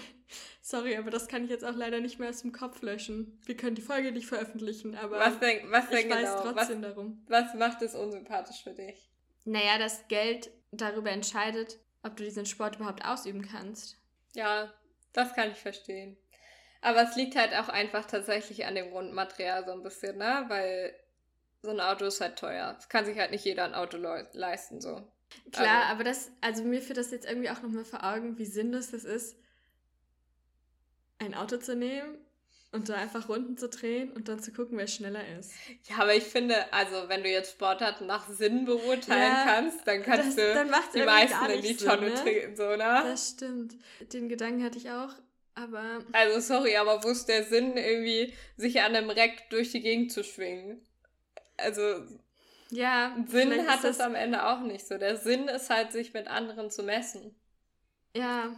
Sorry, 0.63 0.97
aber 0.97 1.11
das 1.11 1.27
kann 1.27 1.43
ich 1.43 1.51
jetzt 1.51 1.65
auch 1.65 1.75
leider 1.75 1.99
nicht 1.99 2.21
mehr 2.21 2.29
aus 2.29 2.43
dem 2.43 2.53
Kopf 2.53 2.81
löschen. 2.83 3.41
Wir 3.45 3.57
können 3.57 3.75
die 3.75 3.83
Folge 3.83 4.13
nicht 4.13 4.29
veröffentlichen, 4.29 4.95
aber 4.95 5.19
Was 5.19 5.41
denn, 5.41 5.69
was 5.73 5.87
ich 5.87 5.95
weiß 5.95 6.03
genau? 6.05 6.15
Was, 6.15 6.43
trotzdem 6.43 6.83
darum. 6.83 7.25
was 7.27 7.53
macht 7.55 7.83
es 7.83 7.97
unsympathisch 7.97 8.63
für 8.63 8.75
dich? 8.75 9.11
Naja, 9.47 9.79
das 9.79 10.07
Geld 10.07 10.49
darüber 10.71 11.11
entscheidet, 11.11 11.81
ob 12.05 12.17
du 12.17 12.23
diesen 12.23 12.47
Sport 12.47 12.77
überhaupt 12.77 13.05
ausüben 13.05 13.43
kannst. 13.43 13.99
Ja, 14.33 14.73
das 15.13 15.35
kann 15.35 15.51
ich 15.51 15.59
verstehen. 15.59 16.17
Aber 16.83 17.03
es 17.03 17.15
liegt 17.17 17.37
halt 17.37 17.53
auch 17.55 17.69
einfach 17.69 18.07
tatsächlich 18.07 18.65
an 18.67 18.75
dem 18.75 18.91
Grundmaterial 18.91 19.65
so 19.67 19.73
ein 19.73 19.83
bisschen, 19.83 20.17
ne? 20.19 20.45
Weil 20.49 20.95
so 21.63 21.71
ein 21.71 21.81
Auto 21.81 22.07
ist 22.07 22.21
halt 22.23 22.39
teuer. 22.39 22.75
Es 22.79 22.89
kann 22.89 23.05
sich 23.05 23.19
halt 23.19 23.31
nicht 23.33 23.45
jeder 23.45 23.65
ein 23.65 23.75
Auto 23.75 23.99
leu- 23.99 24.25
leisten, 24.33 24.81
so. 24.81 25.07
Klar, 25.53 25.83
Also- 25.83 25.93
aber 25.93 26.05
das, 26.05 26.31
also 26.41 26.65
mir 26.65 26.81
führt 26.81 26.97
das 26.99 27.11
jetzt 27.11 27.27
irgendwie 27.27 27.51
auch 27.51 27.61
nochmal 27.63 27.85
vor 27.85 28.03
Augen, 28.03 28.39
wie 28.39 28.47
sinnlos 28.47 28.91
das 28.91 29.05
ist, 29.05 29.37
ein 31.19 31.35
Auto 31.35 31.59
zu 31.59 31.77
nehmen 31.77 32.17
und 32.73 32.89
da 32.89 32.95
einfach 32.95 33.29
Runden 33.29 33.59
zu 33.59 33.69
drehen 33.69 34.11
und 34.13 34.29
dann 34.29 34.41
zu 34.41 34.53
gucken, 34.53 34.79
wer 34.79 34.87
schneller 34.87 35.23
ist. 35.39 35.53
Ja, 35.89 35.97
aber 35.99 36.15
ich 36.15 36.25
finde, 36.25 36.73
also 36.73 37.09
wenn 37.09 37.23
du 37.23 37.29
jetzt 37.29 37.53
Sportart 37.53 38.01
nach 38.01 38.29
Sinn 38.29 38.65
beurteilen 38.65 39.33
Ja, 39.35 39.45
kannst, 39.45 39.87
dann 39.87 40.03
kannst 40.03 40.29
das- 40.29 40.37
du 40.37 40.55
dann 40.55 40.73
die 40.95 41.03
meisten 41.03 41.45
in 41.51 41.63
die 41.63 41.77
Tonne 41.77 42.09
ne? 42.11 42.15
treten, 42.15 42.57
so, 42.57 42.71
ne? 42.71 42.77
Das 43.05 43.31
stimmt. 43.31 43.75
Den 44.13 44.29
Gedanken 44.29 44.65
hatte 44.65 44.79
ich 44.79 44.91
auch, 44.91 45.13
aber 45.63 46.05
Also 46.13 46.41
sorry, 46.41 46.77
aber 46.77 47.03
wo 47.05 47.09
ist 47.09 47.27
der 47.27 47.45
Sinn, 47.45 47.77
irgendwie 47.77 48.35
sich 48.57 48.81
an 48.81 48.95
einem 48.95 49.11
Reck 49.11 49.49
durch 49.51 49.71
die 49.73 49.81
Gegend 49.81 50.13
zu 50.13 50.25
schwingen? 50.25 50.87
Also 51.57 52.05
ja, 52.71 53.17
Sinn 53.27 53.69
hat 53.69 53.85
es 53.85 54.01
am 54.01 54.15
Ende 54.15 54.47
auch 54.47 54.61
nicht 54.61 54.87
so. 54.87 54.97
Der 54.97 55.17
Sinn 55.17 55.49
ist 55.49 55.71
halt, 55.71 55.93
sich 55.93 56.15
mit 56.15 56.29
anderen 56.29 56.71
zu 56.71 56.83
messen. 56.83 57.35
Ja. 58.15 58.57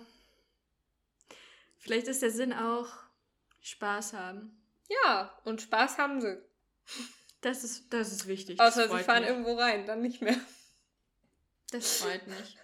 Vielleicht 1.78 2.08
ist 2.08 2.22
der 2.22 2.30
Sinn 2.30 2.52
auch 2.52 2.88
Spaß 3.62 4.12
haben. 4.12 4.62
Ja, 4.88 5.36
und 5.44 5.62
Spaß 5.62 5.98
haben 5.98 6.20
sie. 6.20 6.38
Das 7.40 7.64
ist, 7.64 7.92
das 7.92 8.12
ist 8.12 8.26
wichtig. 8.26 8.60
Außer 8.60 8.88
sie 8.88 9.02
fahren 9.02 9.22
mich. 9.22 9.30
irgendwo 9.30 9.54
rein, 9.54 9.86
dann 9.86 10.02
nicht 10.02 10.20
mehr. 10.20 10.36
Das 11.70 11.96
freut 11.96 12.26
mich. 12.26 12.58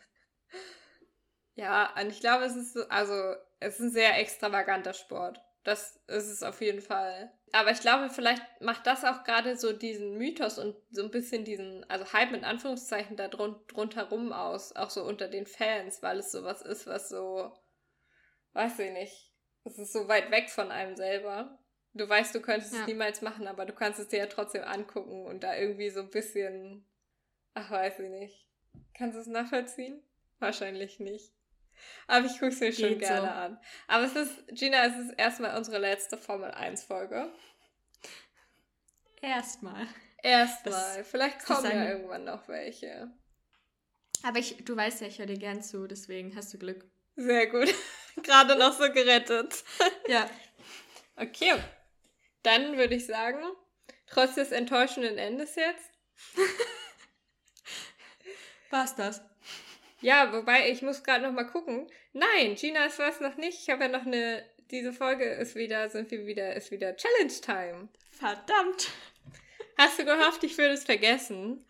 Ja, 1.58 1.92
und 2.00 2.08
ich 2.08 2.20
glaube, 2.20 2.44
es 2.44 2.54
ist 2.54 2.72
so, 2.72 2.88
also, 2.88 3.34
es 3.58 3.74
ist 3.74 3.80
ein 3.80 3.90
sehr 3.90 4.16
extravaganter 4.20 4.94
Sport. 4.94 5.42
Das 5.64 5.96
ist 6.06 6.28
es 6.28 6.44
auf 6.44 6.60
jeden 6.60 6.80
Fall. 6.80 7.32
Aber 7.52 7.72
ich 7.72 7.80
glaube, 7.80 8.10
vielleicht 8.10 8.42
macht 8.60 8.86
das 8.86 9.04
auch 9.04 9.24
gerade 9.24 9.56
so 9.56 9.72
diesen 9.72 10.16
Mythos 10.16 10.60
und 10.60 10.76
so 10.92 11.02
ein 11.02 11.10
bisschen 11.10 11.44
diesen, 11.44 11.84
also 11.90 12.12
Hype 12.12 12.30
mit 12.30 12.44
Anführungszeichen 12.44 13.16
da 13.16 13.26
drun 13.26 13.56
drunter 13.66 14.08
rum 14.08 14.32
aus, 14.32 14.76
auch 14.76 14.88
so 14.88 15.02
unter 15.02 15.26
den 15.26 15.46
Fans, 15.46 16.00
weil 16.00 16.18
es 16.18 16.30
sowas 16.30 16.62
ist, 16.62 16.86
was 16.86 17.08
so, 17.08 17.52
weiß 18.52 18.78
ich 18.78 18.92
nicht, 18.92 19.32
es 19.64 19.78
ist 19.78 19.92
so 19.92 20.06
weit 20.06 20.30
weg 20.30 20.50
von 20.50 20.70
einem 20.70 20.94
selber. 20.94 21.58
Du 21.92 22.08
weißt, 22.08 22.36
du 22.36 22.40
könntest 22.40 22.72
Ja. 22.72 22.82
es 22.82 22.86
niemals 22.86 23.20
machen, 23.20 23.48
aber 23.48 23.66
du 23.66 23.72
kannst 23.72 23.98
es 23.98 24.06
dir 24.06 24.20
ja 24.20 24.26
trotzdem 24.26 24.62
angucken 24.62 25.26
und 25.26 25.42
da 25.42 25.56
irgendwie 25.56 25.90
so 25.90 26.00
ein 26.02 26.10
bisschen, 26.10 26.88
ach, 27.54 27.68
weiß 27.72 27.98
ich 27.98 28.10
nicht. 28.10 28.46
Kannst 28.94 29.16
du 29.16 29.20
es 29.20 29.26
nachvollziehen? 29.26 30.00
Wahrscheinlich 30.38 31.00
nicht. 31.00 31.32
Aber 32.06 32.26
ich 32.26 32.32
gucke 32.32 32.48
es 32.48 32.60
mir 32.60 32.72
schon 32.72 32.88
Geht 32.90 33.00
gerne 33.00 33.20
so. 33.20 33.26
an. 33.32 33.60
Aber 33.86 34.04
es 34.04 34.14
ist, 34.16 34.32
Gina, 34.52 34.84
es 34.86 34.96
ist 34.96 35.12
erstmal 35.18 35.56
unsere 35.56 35.78
letzte 35.78 36.16
Formel 36.18 36.50
1 36.50 36.84
Folge. 36.84 37.30
Erstmal. 39.20 39.86
Erstmal. 40.22 41.04
Vielleicht 41.04 41.44
kommen 41.44 41.64
ja 41.64 41.70
eine- 41.70 41.90
irgendwann 41.90 42.24
noch 42.24 42.48
welche. 42.48 43.10
Aber 44.22 44.38
ich, 44.38 44.64
du 44.64 44.76
weißt 44.76 45.00
ja, 45.00 45.06
ich 45.06 45.18
höre 45.18 45.26
dir 45.26 45.38
gern 45.38 45.62
zu, 45.62 45.86
deswegen 45.86 46.34
hast 46.36 46.52
du 46.54 46.58
Glück. 46.58 46.84
Sehr 47.16 47.46
gut. 47.48 47.72
Gerade 48.22 48.56
noch 48.56 48.72
so 48.72 48.90
gerettet. 48.92 49.64
Ja. 50.08 50.28
Okay. 51.16 51.54
Dann 52.42 52.76
würde 52.78 52.94
ich 52.94 53.06
sagen, 53.06 53.38
trotz 54.06 54.36
des 54.36 54.52
enttäuschenden 54.52 55.18
Endes 55.18 55.54
jetzt, 55.56 55.90
War's 58.70 58.94
das? 58.96 59.22
Ja, 60.00 60.32
wobei 60.32 60.70
ich 60.70 60.82
muss 60.82 61.02
gerade 61.02 61.24
noch 61.24 61.32
mal 61.32 61.44
gucken. 61.44 61.86
Nein, 62.12 62.54
Gina 62.54 62.86
ist 62.86 62.98
was 62.98 63.20
noch 63.20 63.36
nicht. 63.36 63.60
Ich 63.60 63.70
habe 63.70 63.84
ja 63.84 63.88
noch 63.88 64.06
eine. 64.06 64.44
Diese 64.70 64.92
Folge 64.92 65.24
ist 65.24 65.54
wieder, 65.54 65.88
sind 65.88 66.10
wir 66.10 66.26
wieder, 66.26 66.54
ist 66.54 66.70
wieder 66.70 66.94
Challenge 66.94 67.32
Time. 67.40 67.88
Verdammt. 68.10 68.90
Hast 69.78 69.98
du 69.98 70.04
gehofft, 70.04 70.44
ich 70.44 70.58
würde 70.58 70.74
es 70.74 70.84
vergessen? 70.84 71.64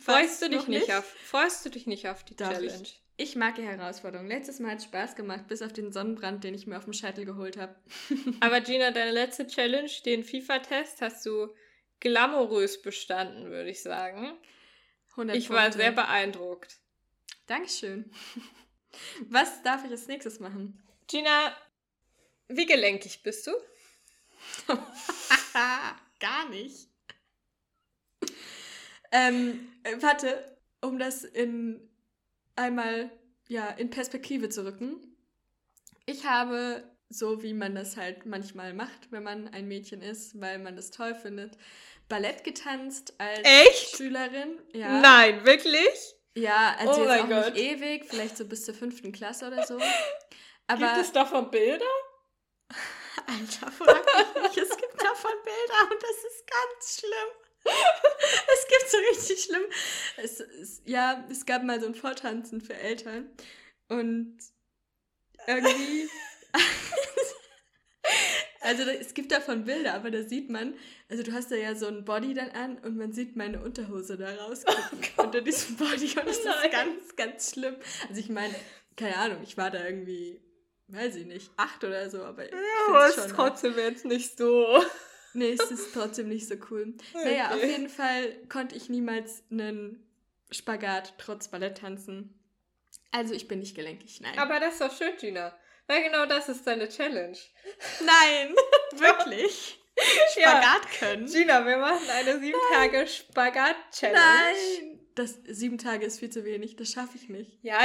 Freust 0.00 0.42
du 0.42 0.48
dich 0.48 0.66
nicht, 0.68 0.88
nicht 0.88 0.94
auf? 0.94 1.04
Freust 1.04 1.64
du 1.64 1.70
dich 1.70 1.86
nicht 1.86 2.08
auf 2.08 2.24
die 2.24 2.34
Darf 2.34 2.54
Challenge? 2.54 2.82
ich? 2.82 3.02
Ich 3.16 3.36
mag 3.36 3.56
die 3.56 3.62
Herausforderung. 3.62 4.28
Letztes 4.28 4.60
Mal 4.60 4.72
hat 4.72 4.78
es 4.78 4.84
Spaß 4.84 5.16
gemacht, 5.16 5.48
bis 5.48 5.60
auf 5.60 5.72
den 5.72 5.92
Sonnenbrand, 5.92 6.44
den 6.44 6.54
ich 6.54 6.66
mir 6.66 6.78
auf 6.78 6.84
dem 6.84 6.92
Scheitel 6.92 7.24
geholt 7.24 7.56
habe. 7.56 7.74
Aber 8.40 8.60
Gina, 8.60 8.92
deine 8.92 9.10
letzte 9.10 9.46
Challenge, 9.46 9.90
den 10.04 10.24
FIFA-Test, 10.24 11.02
hast 11.02 11.26
du 11.26 11.48
glamourös 12.00 12.80
bestanden, 12.80 13.50
würde 13.50 13.70
ich 13.70 13.82
sagen. 13.82 14.38
100 15.18 15.36
Ich 15.36 15.50
war 15.50 15.62
Punkte. 15.62 15.78
sehr 15.78 15.92
beeindruckt. 15.92 16.78
Dankeschön. 17.46 18.10
Was 19.28 19.62
darf 19.62 19.84
ich 19.84 19.90
als 19.90 20.06
nächstes 20.06 20.40
machen? 20.40 20.82
Gina, 21.06 21.54
wie 22.48 22.66
gelenkig 22.66 23.22
bist 23.22 23.46
du? 23.46 23.52
Gar 26.20 26.48
nicht. 26.48 26.88
Ähm, 29.10 29.68
äh, 29.84 29.96
warte, 30.00 30.58
um 30.80 30.98
das 30.98 31.24
in 31.24 31.88
einmal 32.56 33.10
ja 33.48 33.68
in 33.68 33.90
Perspektive 33.90 34.48
zu 34.48 34.64
rücken. 34.64 35.16
Ich 36.06 36.24
habe 36.26 36.84
so 37.10 37.42
wie 37.42 37.54
man 37.54 37.74
das 37.74 37.96
halt 37.96 38.26
manchmal 38.26 38.74
macht, 38.74 39.10
wenn 39.10 39.22
man 39.22 39.48
ein 39.48 39.66
Mädchen 39.66 40.02
ist, 40.02 40.40
weil 40.40 40.58
man 40.58 40.76
das 40.76 40.90
toll 40.90 41.14
findet, 41.14 41.56
Ballett 42.08 42.44
getanzt 42.44 43.14
als 43.18 43.40
Echt? 43.42 43.96
Schülerin. 43.96 44.60
Ja. 44.72 45.00
Nein, 45.00 45.44
wirklich? 45.44 46.14
Ja, 46.34 46.76
also 46.78 47.02
Oh 47.02 47.04
jetzt 47.04 47.20
auch 47.22 47.28
Gott. 47.28 47.54
nicht 47.54 47.64
ewig, 47.64 48.04
vielleicht 48.06 48.36
so 48.36 48.44
bis 48.44 48.64
zur 48.64 48.74
fünften 48.74 49.12
Klasse 49.12 49.46
oder 49.48 49.66
so. 49.66 49.78
Aber 50.66 50.86
Gibt 50.86 50.98
es 50.98 51.12
davon 51.12 51.50
Bilder? 51.50 51.84
Alter, 53.26 53.70
frag 53.72 54.04
mich 54.04 54.42
nicht. 54.42 54.58
Es 54.58 54.76
gibt 54.76 55.02
davon 55.02 55.32
Bilder 55.44 55.90
und 55.90 56.02
das 56.02 56.24
ist 56.32 56.44
ganz 56.46 57.00
schlimm. 57.00 57.28
Es 58.54 58.66
gibt 58.68 58.90
so 58.90 58.96
richtig 59.10 59.44
schlimm. 59.44 59.64
Es, 60.16 60.40
es, 60.40 60.82
ja, 60.84 61.24
es 61.30 61.44
gab 61.44 61.62
mal 61.64 61.80
so 61.80 61.86
ein 61.86 61.94
Vortanzen 61.94 62.60
für 62.60 62.74
Eltern 62.74 63.30
und 63.88 64.38
irgendwie. 65.46 66.08
Also 68.60 68.82
es 68.84 69.14
gibt 69.14 69.30
davon 69.30 69.64
Bilder, 69.64 69.94
aber 69.94 70.10
da 70.10 70.22
sieht 70.22 70.50
man, 70.50 70.74
also 71.08 71.22
du 71.22 71.32
hast 71.32 71.50
da 71.50 71.56
ja 71.56 71.74
so 71.74 71.86
ein 71.86 72.04
Body 72.04 72.34
dann 72.34 72.50
an 72.50 72.78
und 72.78 72.96
man 72.96 73.12
sieht 73.12 73.36
meine 73.36 73.60
Unterhose 73.60 74.16
da 74.16 74.34
rausgucken 74.34 74.98
unter 75.16 75.40
diesem 75.40 75.76
Body 75.76 76.06
und 76.18 76.26
das 76.26 76.44
Nein. 76.44 76.54
ist 76.64 76.72
ganz, 76.72 77.16
ganz 77.16 77.50
schlimm. 77.52 77.76
Also 78.08 78.20
ich 78.20 78.28
meine, 78.28 78.54
keine 78.96 79.16
Ahnung, 79.16 79.38
ich 79.44 79.56
war 79.56 79.70
da 79.70 79.84
irgendwie, 79.84 80.40
weiß 80.88 81.16
ich 81.16 81.26
nicht, 81.26 81.50
acht 81.56 81.84
oder 81.84 82.10
so, 82.10 82.22
aber 82.24 82.46
ich 82.46 82.52
aber 82.88 83.02
find's 83.04 83.16
es 83.18 83.24
ist 83.24 83.28
schon 83.30 83.36
trotzdem 83.36 83.78
jetzt 83.78 84.04
nicht 84.04 84.36
so. 84.36 84.82
Nee, 85.34 85.52
es 85.52 85.70
ist 85.70 85.92
trotzdem 85.94 86.28
nicht 86.28 86.48
so 86.48 86.56
cool. 86.70 86.94
Naja, 87.14 87.50
auf 87.50 87.56
Okay. 87.56 87.70
jeden 87.70 87.88
Fall 87.88 88.32
konnte 88.48 88.74
ich 88.74 88.88
niemals 88.88 89.44
einen 89.50 90.04
Spagat 90.50 91.14
trotz 91.18 91.48
Ballett 91.48 91.78
tanzen. 91.78 92.34
Also 93.12 93.34
ich 93.34 93.46
bin 93.46 93.60
nicht 93.60 93.76
gelenkig, 93.76 94.20
nein. 94.20 94.36
Aber 94.38 94.58
das 94.58 94.74
ist 94.74 94.80
doch 94.80 94.96
schön, 94.96 95.12
Gina. 95.20 95.54
Weil 95.88 96.04
genau 96.04 96.26
das 96.26 96.48
ist 96.48 96.66
deine 96.66 96.88
Challenge. 96.88 97.36
nein, 98.04 98.54
wirklich. 98.92 99.80
Ja. 100.36 100.50
Spagat 100.50 100.90
können. 101.00 101.26
Gina, 101.26 101.66
wir 101.66 101.78
machen 101.78 102.08
eine 102.10 102.38
sieben 102.38 102.58
Tage 102.72 103.04
Spagat-Challenge. 103.06 104.20
Nein. 104.20 105.00
Das 105.16 105.38
sieben 105.48 105.78
Tage 105.78 106.06
ist 106.06 106.20
viel 106.20 106.30
zu 106.30 106.44
wenig, 106.44 106.76
das 106.76 106.92
schaffe 106.92 107.16
ich 107.16 107.28
nicht. 107.28 107.58
Ja, 107.62 107.80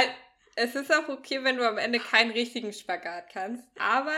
es 0.54 0.76
ist 0.76 0.94
auch 0.94 1.08
okay, 1.08 1.42
wenn 1.42 1.56
du 1.56 1.66
am 1.68 1.78
Ende 1.78 1.98
keinen 1.98 2.30
richtigen 2.30 2.72
Spagat 2.72 3.30
kannst. 3.32 3.64
Aber 3.76 4.14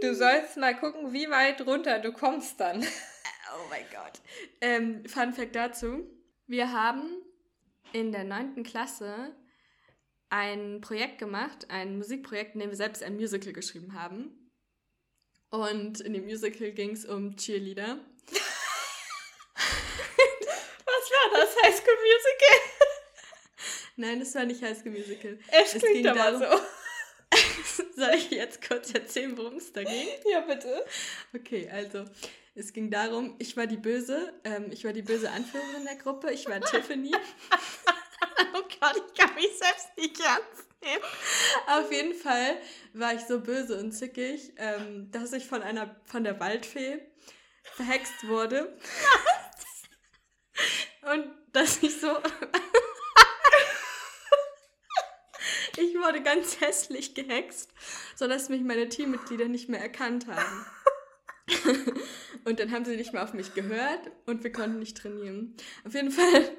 du 0.00 0.14
sollst 0.14 0.56
mal 0.56 0.74
gucken, 0.74 1.12
wie 1.12 1.28
weit 1.28 1.60
runter 1.66 1.98
du 1.98 2.12
kommst 2.12 2.58
dann. 2.60 2.86
Oh 3.54 3.68
mein 3.70 3.84
Gott. 3.90 4.20
Ähm, 4.60 5.06
Fun 5.06 5.32
Fact 5.32 5.54
dazu. 5.54 6.04
Wir 6.46 6.72
haben 6.72 7.08
in 7.92 8.10
der 8.12 8.24
neunten 8.24 8.64
Klasse 8.64 9.34
ein 10.30 10.80
Projekt 10.80 11.18
gemacht, 11.18 11.66
ein 11.70 11.98
Musikprojekt, 11.98 12.54
in 12.54 12.60
dem 12.60 12.70
wir 12.70 12.76
selbst 12.76 13.02
ein 13.02 13.16
Musical 13.16 13.52
geschrieben 13.52 13.94
haben. 13.94 14.50
Und 15.50 16.00
in 16.00 16.12
dem 16.14 16.24
Musical 16.24 16.72
ging 16.72 16.90
es 16.90 17.04
um 17.04 17.36
Cheerleader. 17.36 17.98
Was 20.84 21.10
war 21.10 21.38
das? 21.40 21.56
High 21.62 21.74
School 21.76 21.94
Musical? 21.94 22.60
Nein, 23.96 24.20
das 24.20 24.34
war 24.34 24.44
nicht 24.44 24.62
High 24.62 24.76
School 24.78 24.92
Musical. 24.92 25.38
Es 25.52 25.74
Es 25.74 25.82
klingt 25.82 26.06
aber 26.06 26.38
darum- 26.38 26.58
so. 26.58 26.66
Soll 27.96 28.14
ich 28.14 28.30
jetzt 28.30 28.66
kurz 28.66 28.92
erzählen, 28.92 29.36
worum 29.36 29.56
es 29.56 29.72
da 29.72 29.82
ging? 29.82 30.08
Ja, 30.30 30.40
bitte. 30.40 30.84
Okay, 31.34 31.68
also 31.70 32.04
es 32.54 32.72
ging 32.72 32.90
darum, 32.90 33.34
ich 33.38 33.56
war 33.56 33.66
die 33.66 33.76
Böse, 33.78 34.32
ähm, 34.44 34.70
ich 34.70 34.84
war 34.84 34.92
die 34.92 35.02
böse 35.02 35.30
Anführerin 35.30 35.84
der 35.84 35.96
Gruppe, 35.96 36.30
ich 36.32 36.46
war 36.46 36.60
Tiffany. 36.60 37.10
oh 38.54 38.62
Gott, 38.80 38.96
ich 38.96 39.14
kann 39.18 39.25
mich 39.36 39.56
selbst 39.56 39.88
nicht 39.96 40.20
ernst 40.20 40.66
nehmen. 40.82 41.04
Auf 41.68 41.92
jeden 41.92 42.14
Fall 42.14 42.56
war 42.92 43.14
ich 43.14 43.20
so 43.22 43.40
böse 43.40 43.78
und 43.78 43.92
zickig, 43.92 44.52
ähm, 44.56 45.10
dass 45.12 45.32
ich 45.32 45.46
von 45.46 45.62
einer, 45.62 45.94
von 46.04 46.24
der 46.24 46.40
Waldfee 46.40 46.98
verhext 47.62 48.26
wurde. 48.26 48.76
und 51.14 51.30
dass 51.52 51.82
ich 51.82 52.00
so... 52.00 52.08
Ich 55.78 55.94
wurde 55.94 56.22
ganz 56.22 56.58
hässlich 56.62 57.14
gehext, 57.14 57.70
sodass 58.14 58.48
mich 58.48 58.62
meine 58.62 58.88
Teammitglieder 58.88 59.46
nicht 59.46 59.68
mehr 59.68 59.80
erkannt 59.80 60.26
haben. 60.26 60.66
Und 62.44 62.60
dann 62.60 62.70
haben 62.70 62.84
sie 62.84 62.96
nicht 62.96 63.12
mehr 63.12 63.24
auf 63.24 63.34
mich 63.34 63.54
gehört 63.54 64.10
und 64.26 64.44
wir 64.44 64.52
konnten 64.52 64.78
nicht 64.78 64.96
trainieren. 64.96 65.56
Auf 65.84 65.94
jeden 65.94 66.12
Fall 66.12 66.52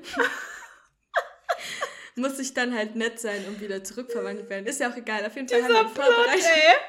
muss 2.17 2.39
ich 2.39 2.53
dann 2.53 2.73
halt 2.75 2.95
nett 2.95 3.19
sein, 3.19 3.45
um 3.47 3.59
wieder 3.59 3.83
zurückverwandelt 3.83 4.49
werden. 4.49 4.65
Ist 4.65 4.79
ja 4.79 4.91
auch 4.91 4.95
egal. 4.97 5.25
Auf 5.25 5.35
jeden 5.35 5.47
Fall 5.47 5.63
haben 5.63 5.73
wir 5.73 5.83
Dieser 5.83 5.93
Plot, 5.93 6.05
vorbereitet. 6.15 6.45
ey. 6.45 6.75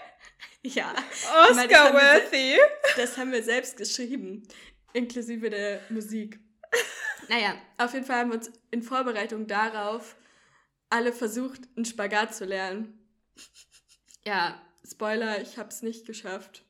Ja, 0.65 0.93
meine, 1.55 1.69
das 1.69 1.81
Oscar-worthy. 1.81 2.59
das 2.97 3.17
haben 3.17 3.31
wir 3.31 3.43
selbst 3.45 3.77
geschrieben, 3.77 4.43
inklusive 4.93 5.49
der 5.51 5.81
Musik. 5.89 6.41
Naja, 7.29 7.55
auf 7.79 7.95
jeden 7.95 8.05
Fall 8.05 8.17
haben 8.19 8.31
wir 8.31 8.39
uns 8.39 8.51
in 8.73 8.83
Vorbereitung 8.83 9.47
darauf 9.47 10.17
alle 10.91 11.13
versucht, 11.13 11.61
einen 11.77 11.85
Spagat 11.85 12.35
zu 12.35 12.45
lernen. 12.45 12.99
Ja, 14.27 14.61
Spoiler, 14.85 15.41
ich 15.41 15.59
habe 15.59 15.69
es 15.69 15.83
nicht 15.83 16.07
geschafft. 16.07 16.65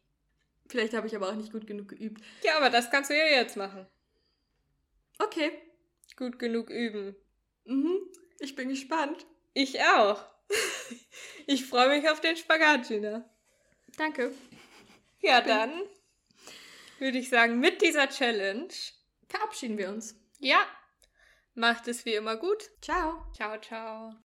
Vielleicht 0.68 0.92
habe 0.92 1.07
ich 1.07 1.16
aber 1.16 1.31
auch 1.31 1.35
nicht 1.37 1.51
gut 1.53 1.66
genug 1.66 1.88
geübt. 1.88 2.23
Ja, 2.44 2.59
aber 2.59 2.68
das 2.68 2.90
kannst 2.90 3.11
du 3.11 3.16
ja 3.16 3.25
jetzt 3.25 3.57
machen. 3.57 3.87
Okay, 5.18 5.51
Gut 6.16 6.38
genug 6.38 6.68
üben. 6.68 7.16
mhm. 7.64 7.99
Ich 8.40 8.55
bin 8.55 8.68
gespannt. 8.68 9.27
Ich 9.55 9.81
auch. 9.81 10.24
Ich 11.46 11.66
freue 11.66 11.88
mich 11.88 12.09
auf 12.09 12.20
den 12.20 12.37
Spagat, 12.37 12.88
Gina. 12.88 13.29
Danke. 13.96 14.33
Ja, 15.20 15.40
dann 15.40 15.72
würde 16.98 17.18
ich 17.18 17.29
sagen, 17.29 17.59
mit 17.61 17.83
dieser 17.83 18.09
Challenge, 18.09 18.68
Verabschieden 19.29 19.79
wir 19.79 19.88
uns. 19.88 20.14
ja, 20.40 20.61
macht 21.55 21.88
es 21.88 22.05
wie 22.05 22.14
immer 22.14 22.37
gut. 22.37 22.70
Ciao. 22.81 23.27
Ciao, 23.35 23.59
ciao. 23.61 24.28